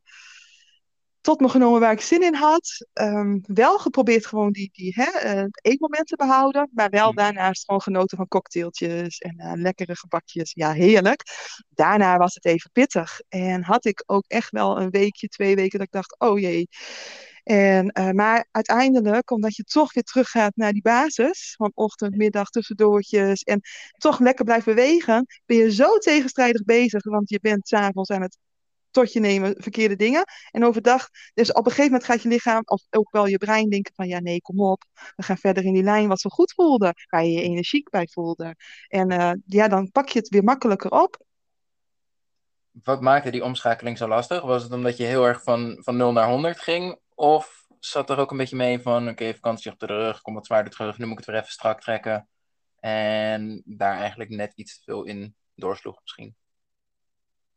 [1.20, 2.86] tot me genomen waar ik zin in had.
[2.92, 6.70] Um, wel geprobeerd gewoon die, die hè, uh, eetmoment te behouden.
[6.72, 7.16] Maar wel mm.
[7.16, 10.52] daarnaast gewoon genoten van cocktailtjes en lekkere gebakjes.
[10.54, 11.22] Ja, heerlijk.
[11.68, 13.20] Daarna was het even pittig.
[13.28, 16.68] En had ik ook echt wel een weekje, twee weken dat ik dacht, oh jee.
[17.48, 22.50] En, uh, maar uiteindelijk, omdat je toch weer teruggaat naar die basis, van ochtend, middag,
[22.50, 23.60] tussendoortjes, en
[23.98, 28.38] toch lekker blijft bewegen, ben je zo tegenstrijdig bezig, want je bent s'avonds aan het
[28.90, 30.24] tot je nemen verkeerde dingen.
[30.50, 33.68] En overdag, dus op een gegeven moment gaat je lichaam, of ook wel je brein
[33.68, 34.84] denken van, ja nee, kom op,
[35.16, 38.08] we gaan verder in die lijn wat zo goed voelde, waar je je energiek bij
[38.12, 38.54] voelde.
[38.88, 41.24] En uh, ja, dan pak je het weer makkelijker op.
[42.82, 44.42] Wat maakte die omschakeling zo lastig?
[44.42, 46.98] Was het omdat je heel erg van, van 0 naar 100 ging?
[47.18, 50.46] Of zat er ook een beetje mee van, oké, vakantie op de rug, kom wat
[50.46, 52.28] zwaarder terug, nu moet ik het weer even strak trekken.
[52.80, 56.34] En daar eigenlijk net iets te veel in doorsloeg misschien.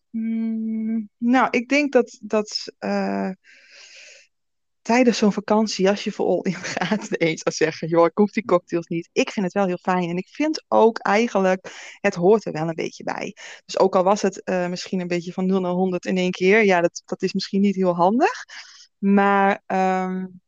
[0.09, 3.29] Mm, nou, ik denk dat, dat uh,
[4.81, 8.17] tijdens zo'n vakantie, als je voor all in gaat, de een zou zeggen, joh, ik
[8.17, 9.09] hoef die cocktails niet.
[9.11, 10.09] Ik vind het wel heel fijn.
[10.09, 13.35] En ik vind ook eigenlijk, het hoort er wel een beetje bij.
[13.65, 16.31] Dus ook al was het uh, misschien een beetje van 0 naar 100 in één
[16.31, 18.45] keer, ja, dat, dat is misschien niet heel handig.
[19.01, 20.41] Maar um,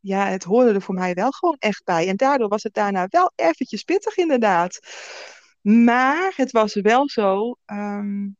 [0.00, 2.08] ja, het hoorde er voor mij wel gewoon echt bij.
[2.08, 4.78] En daardoor was het daarna wel eventjes pittig, inderdaad.
[5.60, 8.36] Maar het was wel zo, um,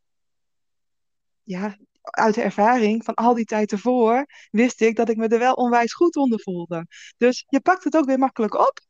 [1.43, 5.39] ja, uit de ervaring van al die tijd ervoor, wist ik dat ik me er
[5.39, 6.87] wel onwijs goed onder voelde.
[7.17, 8.81] Dus je pakt het ook weer makkelijk op.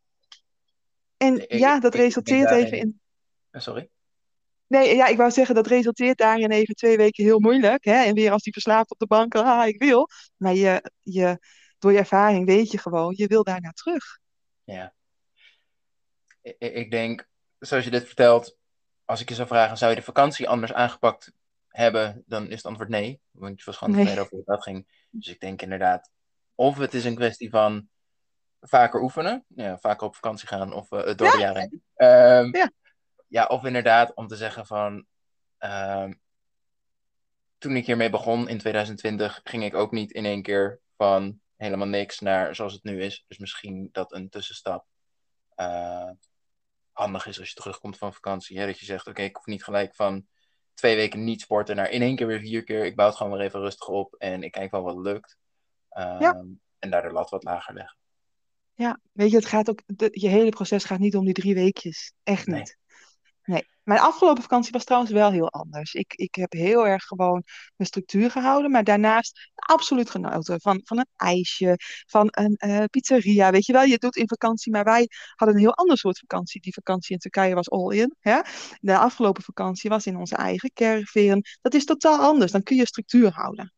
[1.16, 3.01] En Ik, ja, dat ik, ik denk resulteert even in.
[3.51, 3.89] eh, Sorry?
[4.68, 7.84] Nee, ja, ik wou zeggen, dat resulteert daarin even twee weken heel moeilijk.
[7.84, 8.04] Hè?
[8.04, 10.08] En weer als die verslaafd op de bank, ah, ik wil.
[10.36, 11.38] Maar je, je,
[11.78, 14.18] door je ervaring weet je gewoon, je wil daarna terug.
[14.64, 14.94] Ja.
[16.42, 18.56] Ik, ik denk, zoals je dit vertelt,
[19.04, 21.32] als ik je zou vragen, zou je de vakantie anders aangepakt
[21.68, 22.22] hebben?
[22.26, 23.20] Dan is het antwoord nee.
[23.30, 25.06] Want je was gewoon Nee, tevreden over hoe dat ging.
[25.10, 26.10] Dus ik denk inderdaad,
[26.54, 27.88] of het is een kwestie van
[28.60, 31.82] vaker oefenen, ja, vaker op vakantie gaan of het door de ja, jaren heen.
[31.94, 32.70] Ehm, ja,
[33.28, 35.06] ja, of inderdaad om te zeggen van,
[35.58, 36.12] ehm,
[37.58, 41.86] toen ik hiermee begon in 2020, ging ik ook niet in één keer van helemaal
[41.86, 43.24] niks naar zoals het nu is.
[43.28, 44.86] Dus misschien dat een tussenstap
[45.54, 46.10] eh,
[46.92, 48.58] handig is als je terugkomt van vakantie.
[48.58, 48.66] Hè?
[48.66, 50.26] Dat je zegt, oké, ik hoef niet gelijk van
[50.74, 52.84] twee weken niet sporten naar in één keer weer vier keer.
[52.84, 55.36] Ik bouw het gewoon weer even rustig op en ik kijk wel wat lukt.
[55.90, 56.46] ja, Ehm,
[56.78, 57.96] en daar de lat wat lager leggen.
[58.74, 59.00] ja.
[59.12, 62.12] Weet je, het gaat ook, de- je hele proces gaat niet om die drie weekjes.
[62.22, 62.76] Echt Nee, niet.
[63.49, 63.68] Nee.
[63.82, 65.94] Mijn afgelopen vakantie was trouwens wel heel anders.
[65.94, 67.42] Ik, ik heb heel erg gewoon
[67.76, 71.76] mijn structuur gehouden, maar daarnaast absoluut genoten van, van een ijsje,
[72.07, 73.51] van een eh, pizzeria.
[73.51, 76.61] Weet je wel, je doet in vakantie, maar wij hadden een heel ander soort vakantie.
[76.61, 78.14] Die vakantie in Turkije was all in.
[78.20, 78.40] Hè?
[78.80, 81.42] De afgelopen vakantie was in onze eigen caravan.
[81.61, 82.53] Dat is totaal anders.
[82.53, 83.72] Dan kun je structuur houden.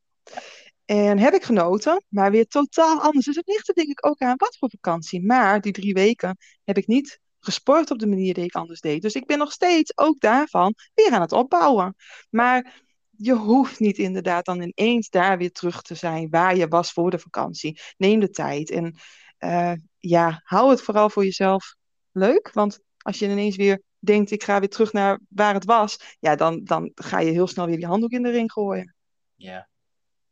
[0.84, 3.26] En heb ik genoten, maar weer totaal anders.
[3.26, 5.26] Dus het ligt denk ik ook aan wat voor vakantie.
[5.26, 9.02] Maar die drie weken heb ik niet gesport op de manier die ik anders deed.
[9.02, 11.94] Dus ik ben nog steeds ook daarvan weer aan het opbouwen.
[12.30, 16.92] Maar je hoeft niet inderdaad dan ineens daar weer terug te zijn waar je was
[16.92, 17.80] voor de vakantie.
[17.96, 18.96] Neem de tijd en
[19.38, 21.74] eh, ja, hou het vooral voor jezelf
[22.12, 22.50] leuk.
[22.52, 26.36] Want als je ineens weer denkt, ik ga weer terug naar waar het was, ja,
[26.36, 28.94] dan, dan ga je heel snel weer die handdoek in de ring gooien.
[29.34, 29.68] ja.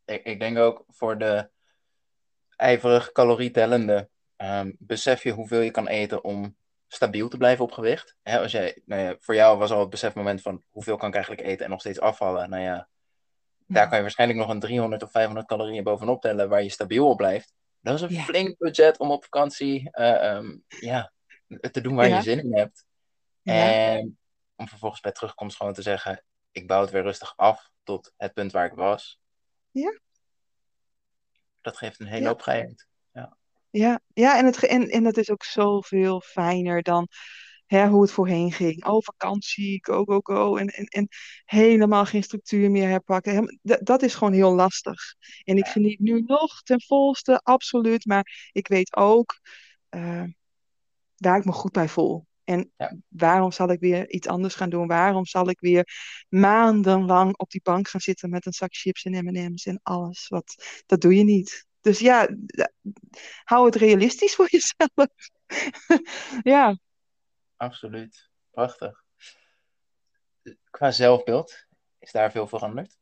[0.05, 1.49] Ik, ik denk ook voor de
[2.55, 6.55] ijverig calorietellende, ehm, besef je hoeveel je kan eten om
[6.93, 8.15] stabiel te blijven op gewicht.
[8.21, 11.15] Hè, als jij, nou ja, voor jou was al het besefmoment van hoeveel kan ik
[11.15, 12.49] eigenlijk eten en nog steeds afvallen.
[12.49, 12.89] Nou ja,
[13.65, 17.09] daar kan je waarschijnlijk nog een 300 of 500 calorieën bovenop tellen waar je stabiel
[17.09, 17.53] op blijft.
[17.81, 21.11] Dat is een Ja, flink budget om op vakantie eh, ehm, ja,
[21.71, 22.85] te doen waar je zin in hebt.
[23.43, 24.19] En
[24.55, 28.33] om vervolgens bij terugkomst gewoon te zeggen, ik bouw het weer rustig af tot het
[28.33, 29.19] punt waar ik was.
[29.71, 29.99] ja,
[31.61, 32.88] Dat geeft een hele hoop vrijheid.
[33.69, 37.07] Ja, Ja, en, het, en, en dat is ook zoveel fijner dan
[37.65, 38.85] hè, hoe het voorheen ging.
[38.85, 40.55] Oh, vakantie, go, go, go.
[40.57, 41.07] En, en, en
[41.45, 43.59] helemaal geen structuur meer herpakken.
[43.63, 45.01] D- dat is gewoon heel lastig.
[45.43, 48.05] En ik geniet nu nog ten volste, absoluut.
[48.05, 49.39] Maar ik weet ook
[49.89, 50.23] eh,
[51.17, 52.27] waar ik me goed bij voel.
[52.43, 54.87] En ja, waarom zal ik weer iets anders gaan doen?
[54.87, 55.87] Waarom zal ik weer
[56.29, 60.27] maandenlang op die bank gaan zitten met een zak chips en M&M's en alles?
[60.27, 60.55] Wat,
[60.85, 61.67] dat doe je niet.
[61.81, 62.27] Dus ja,
[63.43, 65.07] hou het realistisch voor jezelf.
[66.43, 66.77] Ja,
[67.57, 68.29] absoluut.
[68.51, 69.03] Prachtig.
[70.71, 71.65] Qua zelfbeeld,
[71.99, 72.97] is daar veel veranderd?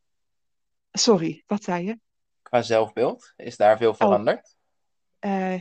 [0.93, 1.99] sorry, wat zei je?
[2.41, 4.55] Qua zelfbeeld, is daar veel Oh, veranderd?
[5.19, 5.59] eh,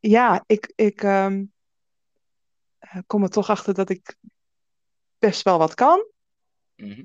[0.00, 1.44] ja, ik, ik ehm,
[2.78, 4.16] eh, kom er toch achter dat ik
[5.18, 6.06] best wel wat kan.
[6.76, 7.04] Mhm.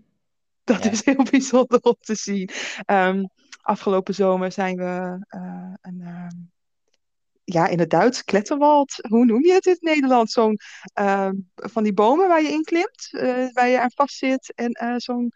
[0.63, 2.49] Dat Ja, is heel bijzonder om te zien.
[2.85, 3.23] Ehm,
[3.67, 6.35] afgelopen zomer zijn we eh, een, ehm,
[7.43, 8.93] ja, in het Duits, Kletterwald.
[9.09, 10.33] Hoe noem je het in het Nederlands?
[10.33, 10.57] Zo'n
[10.93, 14.53] ehm, van die bomen waar je in klimt, eh, waar je aan vastzit.
[14.55, 15.33] En eh, zo'n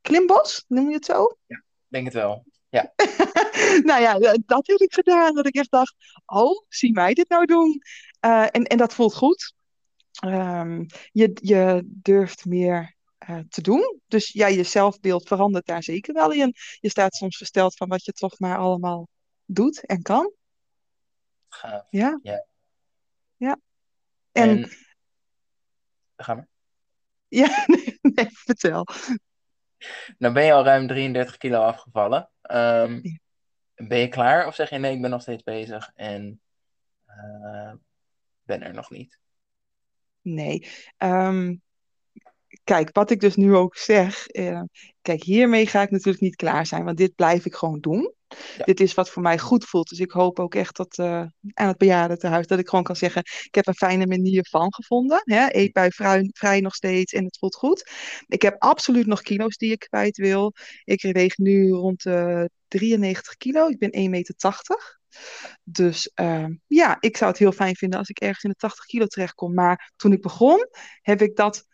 [0.00, 1.36] klimbos, noem je het zo?
[1.46, 2.44] ja, denk het wel.
[2.68, 2.92] Ja,
[3.90, 5.34] Nou ja, dat heb ik gedaan.
[5.34, 5.94] Dat ik echt dacht,
[6.26, 7.82] oh, zie mij dit nou doen.
[8.20, 9.54] En, en dat voelt goed.
[10.20, 14.00] Ehm, je, je durft meer eh, te doen.
[14.06, 16.54] Dus ja, je zelfbeeld verandert daar zeker wel in.
[16.80, 19.08] Je staat soms versteld van wat je toch maar allemaal
[19.44, 20.32] doet en kan.
[21.48, 21.86] gaaf.
[21.90, 22.46] Ja, Ja.
[23.36, 23.58] ja.
[24.32, 24.70] En En,
[26.16, 26.48] ga maar.
[27.28, 28.86] ja, nee, nee, vertel.
[30.18, 32.30] Nou ben je al ruim 33 kilo afgevallen.
[32.42, 33.00] Ehm,
[33.74, 36.40] ben je klaar of zeg je nee, ik ben nog steeds bezig en
[37.04, 37.72] eh,
[38.42, 39.18] ben er nog niet?
[40.22, 40.68] Nee.
[40.96, 41.54] Ehm,
[42.64, 44.26] kijk, wat ik dus nu ook zeg.
[44.26, 44.62] eh,
[45.02, 48.14] kijk, hiermee ga ik natuurlijk niet klaar zijn, want dit blijf ik gewoon doen.
[48.56, 49.88] Ja, Dit is wat voor mij goed voelt.
[49.88, 51.20] Dus ik hoop ook echt dat eh,
[51.52, 55.20] aan het bejaardentehuis dat ik gewoon kan zeggen: ik heb een fijne manier van gevonden.
[55.24, 55.46] Hè?
[55.48, 57.90] Eet bij vrij, vrij nog steeds en het voelt goed.
[58.26, 60.52] Ik heb absoluut nog kilo's die ik kwijt wil.
[60.84, 63.68] Ik weeg nu rond de 93 kilo.
[63.68, 64.34] Ik ben 1,80 meter.
[65.64, 68.84] Dus ehm, ja, ik zou het heel fijn vinden als ik ergens in de 80
[68.84, 69.54] kilo terechtkom.
[69.54, 70.68] Maar toen ik begon,
[71.02, 71.66] heb ik dat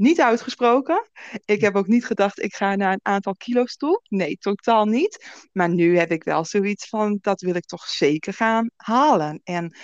[0.00, 1.10] niet uitgesproken.
[1.44, 4.02] Ik heb ook niet gedacht, ik ga naar een aantal kilo's toe.
[4.08, 5.48] Nee, totaal niet.
[5.52, 9.40] Maar nu heb ik wel zoiets van, dat wil ik toch zeker gaan halen.
[9.44, 9.76] En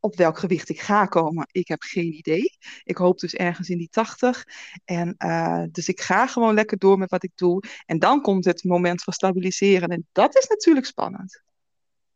[0.00, 2.58] op welk gewicht ik ga komen, ik heb geen idee.
[2.84, 4.44] Ik hoop dus ergens in die 80.
[4.84, 7.62] En uh, dus ik ga gewoon lekker door met wat ik doe.
[7.86, 9.88] En dan komt het moment van stabiliseren.
[9.88, 11.42] En dat is natuurlijk spannend.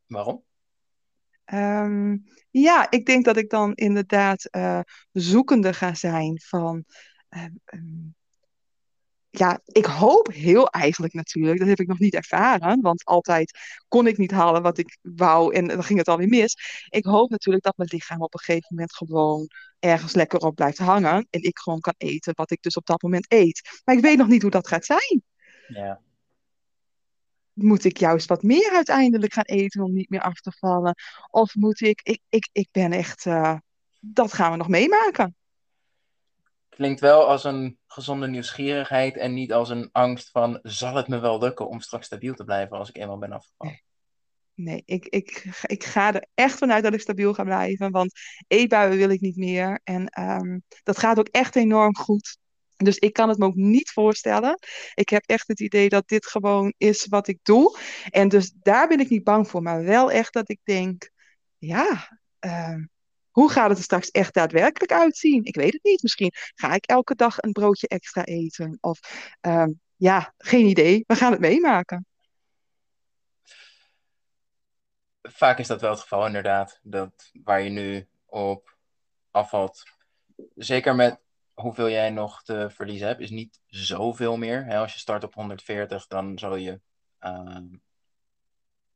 [0.07, 0.45] Waarom?
[1.55, 4.81] Um, ja, ik denk dat ik dan inderdaad uh,
[5.13, 6.85] zoekende ga zijn van.
[7.31, 8.15] Uh, um,
[9.31, 13.59] ja, ik hoop heel eigenlijk natuurlijk, dat heb ik nog niet ervaren, want altijd
[13.89, 16.85] kon ik niet halen wat ik wou en dan ging het alweer mis.
[16.89, 20.79] Ik hoop natuurlijk dat mijn lichaam op een gegeven moment gewoon ergens lekker op blijft
[20.79, 23.81] hangen en ik gewoon kan eten wat ik dus op dat moment eet.
[23.85, 25.23] Maar ik weet nog niet hoe dat gaat zijn.
[25.67, 26.01] Ja.
[27.53, 30.95] Moet ik juist wat meer uiteindelijk gaan eten om niet meer af te vallen?
[31.31, 33.57] Of moet ik, ik, ik, ik ben echt, uh,
[34.01, 35.35] dat gaan we nog meemaken
[36.81, 41.19] klinkt wel als een gezonde nieuwsgierigheid en niet als een angst van zal het me
[41.19, 43.83] wel lukken om straks stabiel te blijven als ik eenmaal ben afgevallen.
[44.55, 48.13] Nee, ik, ik, ik ga er echt vanuit dat ik stabiel ga blijven, want
[48.47, 49.81] eetbuien wil ik niet meer.
[49.85, 52.39] En um, dat gaat ook echt enorm goed.
[52.77, 54.59] Dus ik kan het me ook niet voorstellen.
[54.95, 57.79] Ik heb echt het idee dat dit gewoon is wat ik doe.
[58.11, 61.11] En dus daar ben ik niet bang voor, maar wel echt dat ik denk,
[61.59, 62.77] ja, uh,
[63.31, 65.45] hoe gaat het er straks echt daadwerkelijk uitzien?
[65.45, 66.03] Ik weet het niet.
[66.03, 68.79] Misschien ga ik elke dag een broodje extra eten.
[68.81, 69.01] Of
[69.47, 69.67] uh,
[69.97, 71.05] ja, geen idee.
[71.07, 72.07] We gaan het meemaken.
[75.23, 76.81] Vaak is dat wel het geval, inderdaad.
[76.83, 78.77] Dat waar je nu op
[79.31, 79.83] afvalt.
[80.55, 81.21] Zeker met
[81.55, 84.75] hoeveel jij nog te verliezen hebt, is niet zoveel meer.
[84.75, 86.81] Als je start op 140, dan zal je.
[87.21, 87.59] Uh,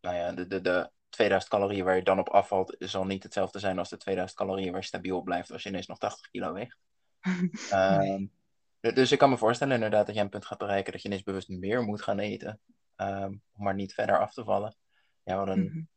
[0.00, 3.58] nou ja, de, de, de 2000 calorieën waar je dan op afvalt, zal niet hetzelfde
[3.58, 6.30] zijn als de 2000 calorieën waar je stabiel op blijft als je ineens nog 80
[6.30, 6.78] kilo weegt.
[7.72, 8.32] um,
[8.80, 11.22] dus ik kan me voorstellen inderdaad dat je een punt gaat bereiken dat je ineens
[11.22, 12.60] bewust meer moet gaan eten.
[12.96, 14.76] Um, om maar niet verder af te vallen.
[15.22, 15.88] Ja, wat een mm -hmm.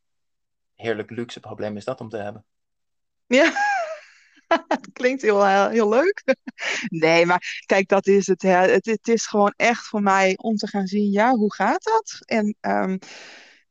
[0.75, 2.45] heerlijk luxe probleem is dat om te hebben.
[3.25, 3.51] Ja,
[4.47, 6.23] het klinkt heel, heel leuk.
[6.87, 8.49] Nee, maar kijk, dat is het, hè.
[8.49, 8.85] het.
[8.85, 12.19] Het is gewoon echt voor mij om te gaan zien, ja, hoe gaat dat?
[12.25, 12.97] En um,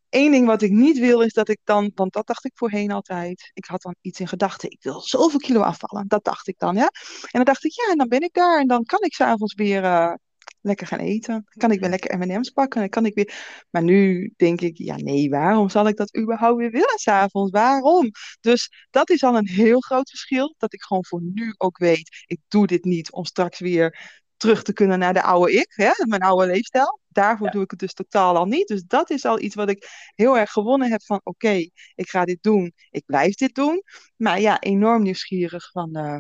[0.09, 2.91] Eén ding wat ik niet wil is dat ik dan, want dat dacht ik voorheen
[2.91, 3.51] altijd.
[3.55, 4.71] Ik had dan iets in gedachten.
[4.71, 6.09] Ik wil zoveel kilo afvallen.
[6.09, 6.91] Dat dacht ik dan, ja.
[7.21, 8.61] En dan dacht ik, ja, en dan ben ik daar.
[8.61, 10.15] En dan kan ik s'avonds weer uh,
[10.61, 11.45] lekker gaan eten.
[11.49, 12.89] Kan ik weer lekker M&M's pakken.
[12.89, 13.35] Kan ik weer...
[13.71, 17.51] Maar nu denk ik, ja, nee, waarom zal ik dat überhaupt weer willen s'avonds?
[17.51, 18.11] Waarom?
[18.41, 20.55] Dus dat is al een heel groot verschil.
[20.59, 23.99] Dat ik gewoon voor nu ook weet, ik doe dit niet om straks weer
[24.37, 27.01] terug te kunnen naar de oude ik, hè, mijn oude leefstijl.
[27.17, 27.53] Daarvoor ja.
[27.53, 28.69] doe ik het dus totaal al niet.
[28.69, 32.09] Dus dat is al iets wat ik heel erg gewonnen heb van oké, okay, ik
[32.09, 33.83] ga dit doen, ik blijf dit doen.
[34.17, 36.19] Maar ja, enorm nieuwsgierig van uh,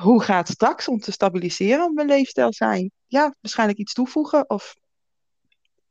[0.00, 2.90] hoe gaat het straks om te stabiliseren op mijn leefstijl zijn?
[3.06, 4.76] Ja, waarschijnlijk iets toevoegen of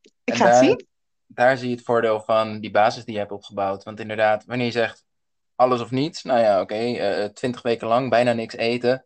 [0.02, 0.88] ik en ga daar, het zien.
[1.26, 3.84] Daar zie je het voordeel van die basis die je hebt opgebouwd.
[3.84, 5.04] Want inderdaad, wanneer je zegt
[5.56, 9.06] alles of niets, nou ja, oké, okay, twintig uh, weken lang bijna niks eten.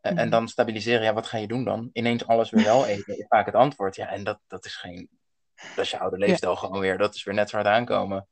[0.00, 1.90] En, en dan stabiliseren, ja, wat ga je doen dan?
[1.92, 3.96] Ineens alles weer wel eten, is vaak het antwoord.
[3.96, 5.08] Ja, en dat, dat is geen,
[5.54, 6.58] dat is je oude leefstijl ja.
[6.58, 6.98] gewoon weer.
[6.98, 8.28] Dat is weer net zo hard aankomen.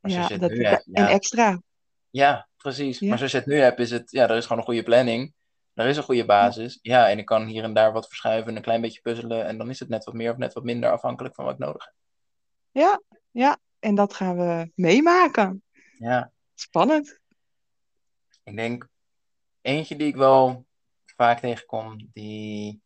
[0.00, 1.62] Maar ja, dat, nu ja, en extra.
[2.10, 3.00] Ja, precies.
[3.00, 5.34] Maar zoals je het nu hebt, is het, ja, er is gewoon een goede planning.
[5.74, 6.78] Er is een goede basis.
[6.82, 7.10] Ja.
[7.10, 9.46] en ik kan hier en daar wat verschuiven, een klein beetje puzzelen.
[9.46, 11.60] En dan is het net wat meer of net wat minder afhankelijk van wat ik
[11.60, 11.94] nodig heb.
[12.70, 13.58] Ja, ja.
[13.78, 15.62] En dat gaan we meemaken.
[15.98, 16.32] Ja.
[16.54, 17.20] Spannend.
[18.44, 18.88] Ik denk,
[19.60, 20.66] eentje die ik wel
[21.22, 22.82] vaak tegenkom die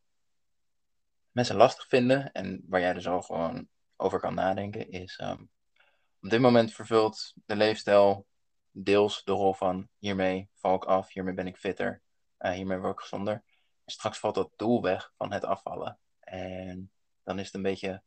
[1.30, 5.50] mensen lastig vinden en waar jij dus al gewoon over kan nadenken, is um,
[6.22, 8.26] op dit moment vervult de leefstijl
[8.70, 12.02] deels de rol van hiermee val ik af, hiermee ben ik fitter,
[12.38, 13.34] uh, hiermee word ik gezonder.
[13.84, 15.98] En straks valt dat doel weg van het afvallen.
[16.20, 16.90] En
[17.22, 18.02] dan is het een beetje,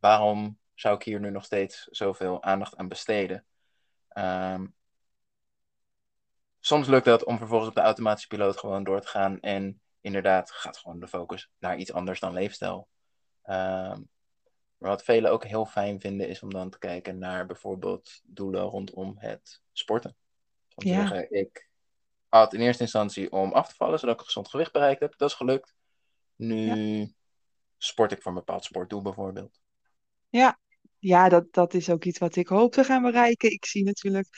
[0.00, 3.44] waarom zou ik hier nu nog steeds zoveel aandacht aan besteden?
[4.12, 4.74] Um,
[6.68, 9.40] soms lukt dat om vervolgens op de automatische piloot gewoon door te gaan.
[9.40, 12.88] En inderdaad gaat gewoon de focus naar iets anders dan leefstijl.
[13.44, 14.08] Um,
[14.78, 18.62] maar wat velen ook heel fijn vinden is om dan te kijken naar bijvoorbeeld doelen
[18.62, 20.16] rondom het sporten.
[20.74, 21.06] Om te ja.
[21.06, 21.68] zeggen, ik
[22.28, 25.14] had in eerste instantie om af te vallen, zodat ik een gezond gewicht bereikt heb.
[25.16, 25.74] Dat is gelukt.
[26.36, 27.06] Nu ja.
[27.76, 29.60] sport ik voor een bepaald sportdoel bijvoorbeeld.
[30.28, 30.58] Ja,
[30.98, 33.50] ja, dat, dat is ook iets wat ik hoop te gaan bereiken.
[33.50, 34.28] Ik zie natuurlijk,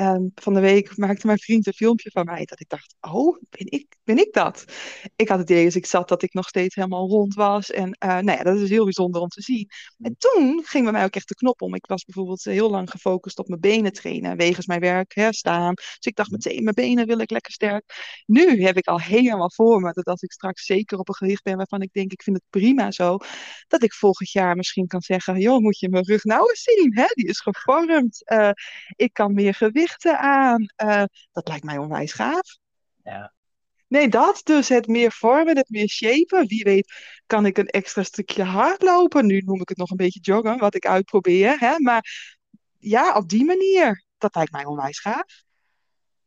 [0.00, 3.38] um, van de week maakte mijn vriend een filmpje van mij dat ik dacht, oh,
[3.50, 4.64] ben ik, ben ik dat?
[5.16, 7.70] Ik had het idee als ik zat dat ik nog steeds helemaal rond was.
[7.70, 9.68] En uh, nou ja, dat is heel bijzonder om te zien.
[9.98, 11.74] En toen ging bij mij ook echt de knop om.
[11.74, 15.74] Ik was bijvoorbeeld heel lang gefocust op mijn benen trainen, wegens mijn werk, hè, staan.
[15.74, 18.22] Dus ik dacht meteen, mijn benen wil ik lekker sterk.
[18.26, 21.42] Nu heb ik al helemaal voor me dat als ik straks zeker op een gewicht
[21.42, 23.18] ben waarvan ik denk, ik vind het prima zo,
[23.68, 26.62] dat ik volgend jaar misschien kan zeggen, joh, moet je me mijn rug nou eens
[26.62, 26.96] zien.
[26.96, 27.04] Hè?
[27.14, 28.24] Die is gevormd.
[28.26, 28.50] Eh,
[28.96, 30.66] ik kan meer gewichten aan.
[30.76, 32.56] Eh, dat lijkt mij onwijs gaaf.
[33.04, 33.32] Ja.
[33.88, 34.68] Nee, dat dus.
[34.68, 36.46] Het meer vormen, het meer shapen.
[36.46, 36.92] Wie weet
[37.26, 39.26] kan ik een extra stukje hardlopen.
[39.26, 41.58] Nu noem ik het nog een beetje joggen, wat ik uitprobeer.
[41.58, 41.78] Hè?
[41.78, 42.30] Maar
[42.78, 44.04] ja, op die manier.
[44.18, 45.42] Dat lijkt mij onwijs gaaf.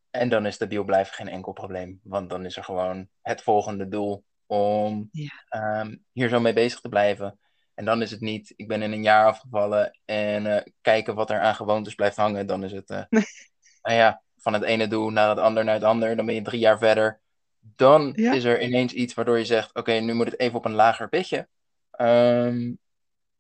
[0.10, 2.00] En dan is de deal blijven geen enkel probleem.
[2.04, 5.44] Want dan is er gewoon het volgende doel om Ja.
[5.50, 7.40] ehm, hier zo mee bezig te blijven.
[7.76, 11.30] En dan is het niet, ik ben in een jaar afgevallen en eh, kijken wat
[11.30, 12.48] er aan gewoontes blijft hangen.
[12.48, 13.04] Dan is het, eh,
[13.84, 16.16] nou ja, van het ene doel naar het ander naar het ander.
[16.16, 17.20] Dan ben je drie jaar verder.
[17.60, 18.34] Dan Ja.
[18.34, 21.10] is er ineens iets waardoor je zegt, oké, nu moet het even op een lager
[21.10, 21.48] pitje.
[21.92, 22.74] Ehm,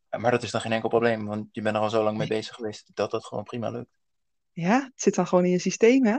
[0.09, 2.27] maar dat is dan geen enkel probleem, want je bent er al zo lang mee
[2.27, 3.97] bezig geweest dat dat gewoon prima lukt.
[4.51, 6.17] Ja, het zit dan gewoon in je systeem, hè?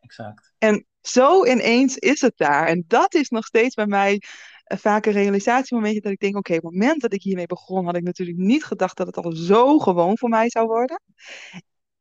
[0.00, 0.52] Exact.
[0.58, 2.66] En zo ineens is het daar.
[2.66, 4.22] En dat is nog steeds bij mij
[4.64, 7.96] vaak een realisatiemomentje dat ik denk, oké, op het moment dat ik hiermee begon, had
[7.96, 11.00] ik natuurlijk niet gedacht dat het al zo gewoon voor mij zou worden.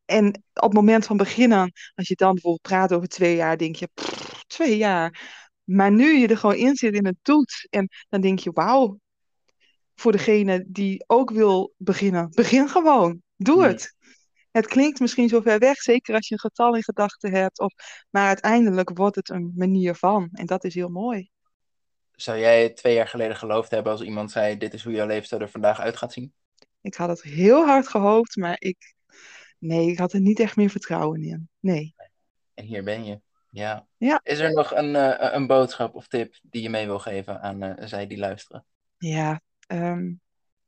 [0.06, 3.76] En op het moment van beginnen, als je dan bijvoorbeeld praat over twee jaar, denk
[3.76, 5.32] je, "Pff, twee jaar.
[5.64, 9.00] Maar nu je er gewoon in zit en het doet, en dan denk je, wauw,
[9.96, 13.22] voor degene die ook wil beginnen, begin gewoon.
[13.36, 13.96] Doe het.
[14.52, 17.74] Het klinkt misschien zo ver weg, zeker als je een getal in gedachten hebt, of,
[18.10, 20.30] maar uiteindelijk wordt het een manier van.
[20.32, 21.30] En dat is heel mooi.
[22.16, 25.42] Zou jij twee jaar geleden geloofd hebben als iemand zei: Dit is hoe jouw levensstijl
[25.42, 26.34] er vandaag uit gaat zien?
[26.82, 28.96] Ik had het heel hard gehoopt, maar ik,
[29.60, 31.50] nee, ik had er niet echt meer vertrouwen in.
[31.60, 31.96] Nee.
[32.54, 33.22] En hier ben je.
[33.50, 33.88] Ja.
[33.98, 34.20] Ja.
[34.24, 37.64] Is er nog een, eh, een boodschap of tip die je mee wil geven aan
[37.64, 38.66] eh, zij die luisteren?
[38.98, 40.14] Ja, ehm,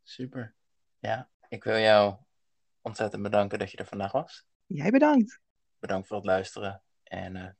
[0.03, 0.55] Super.
[0.99, 2.15] Ja, ik wil jou
[2.81, 4.45] ontzettend bedanken dat je er vandaag was.
[4.65, 5.39] jij bedankt.
[5.79, 7.53] Bedankt voor het luisteren en tot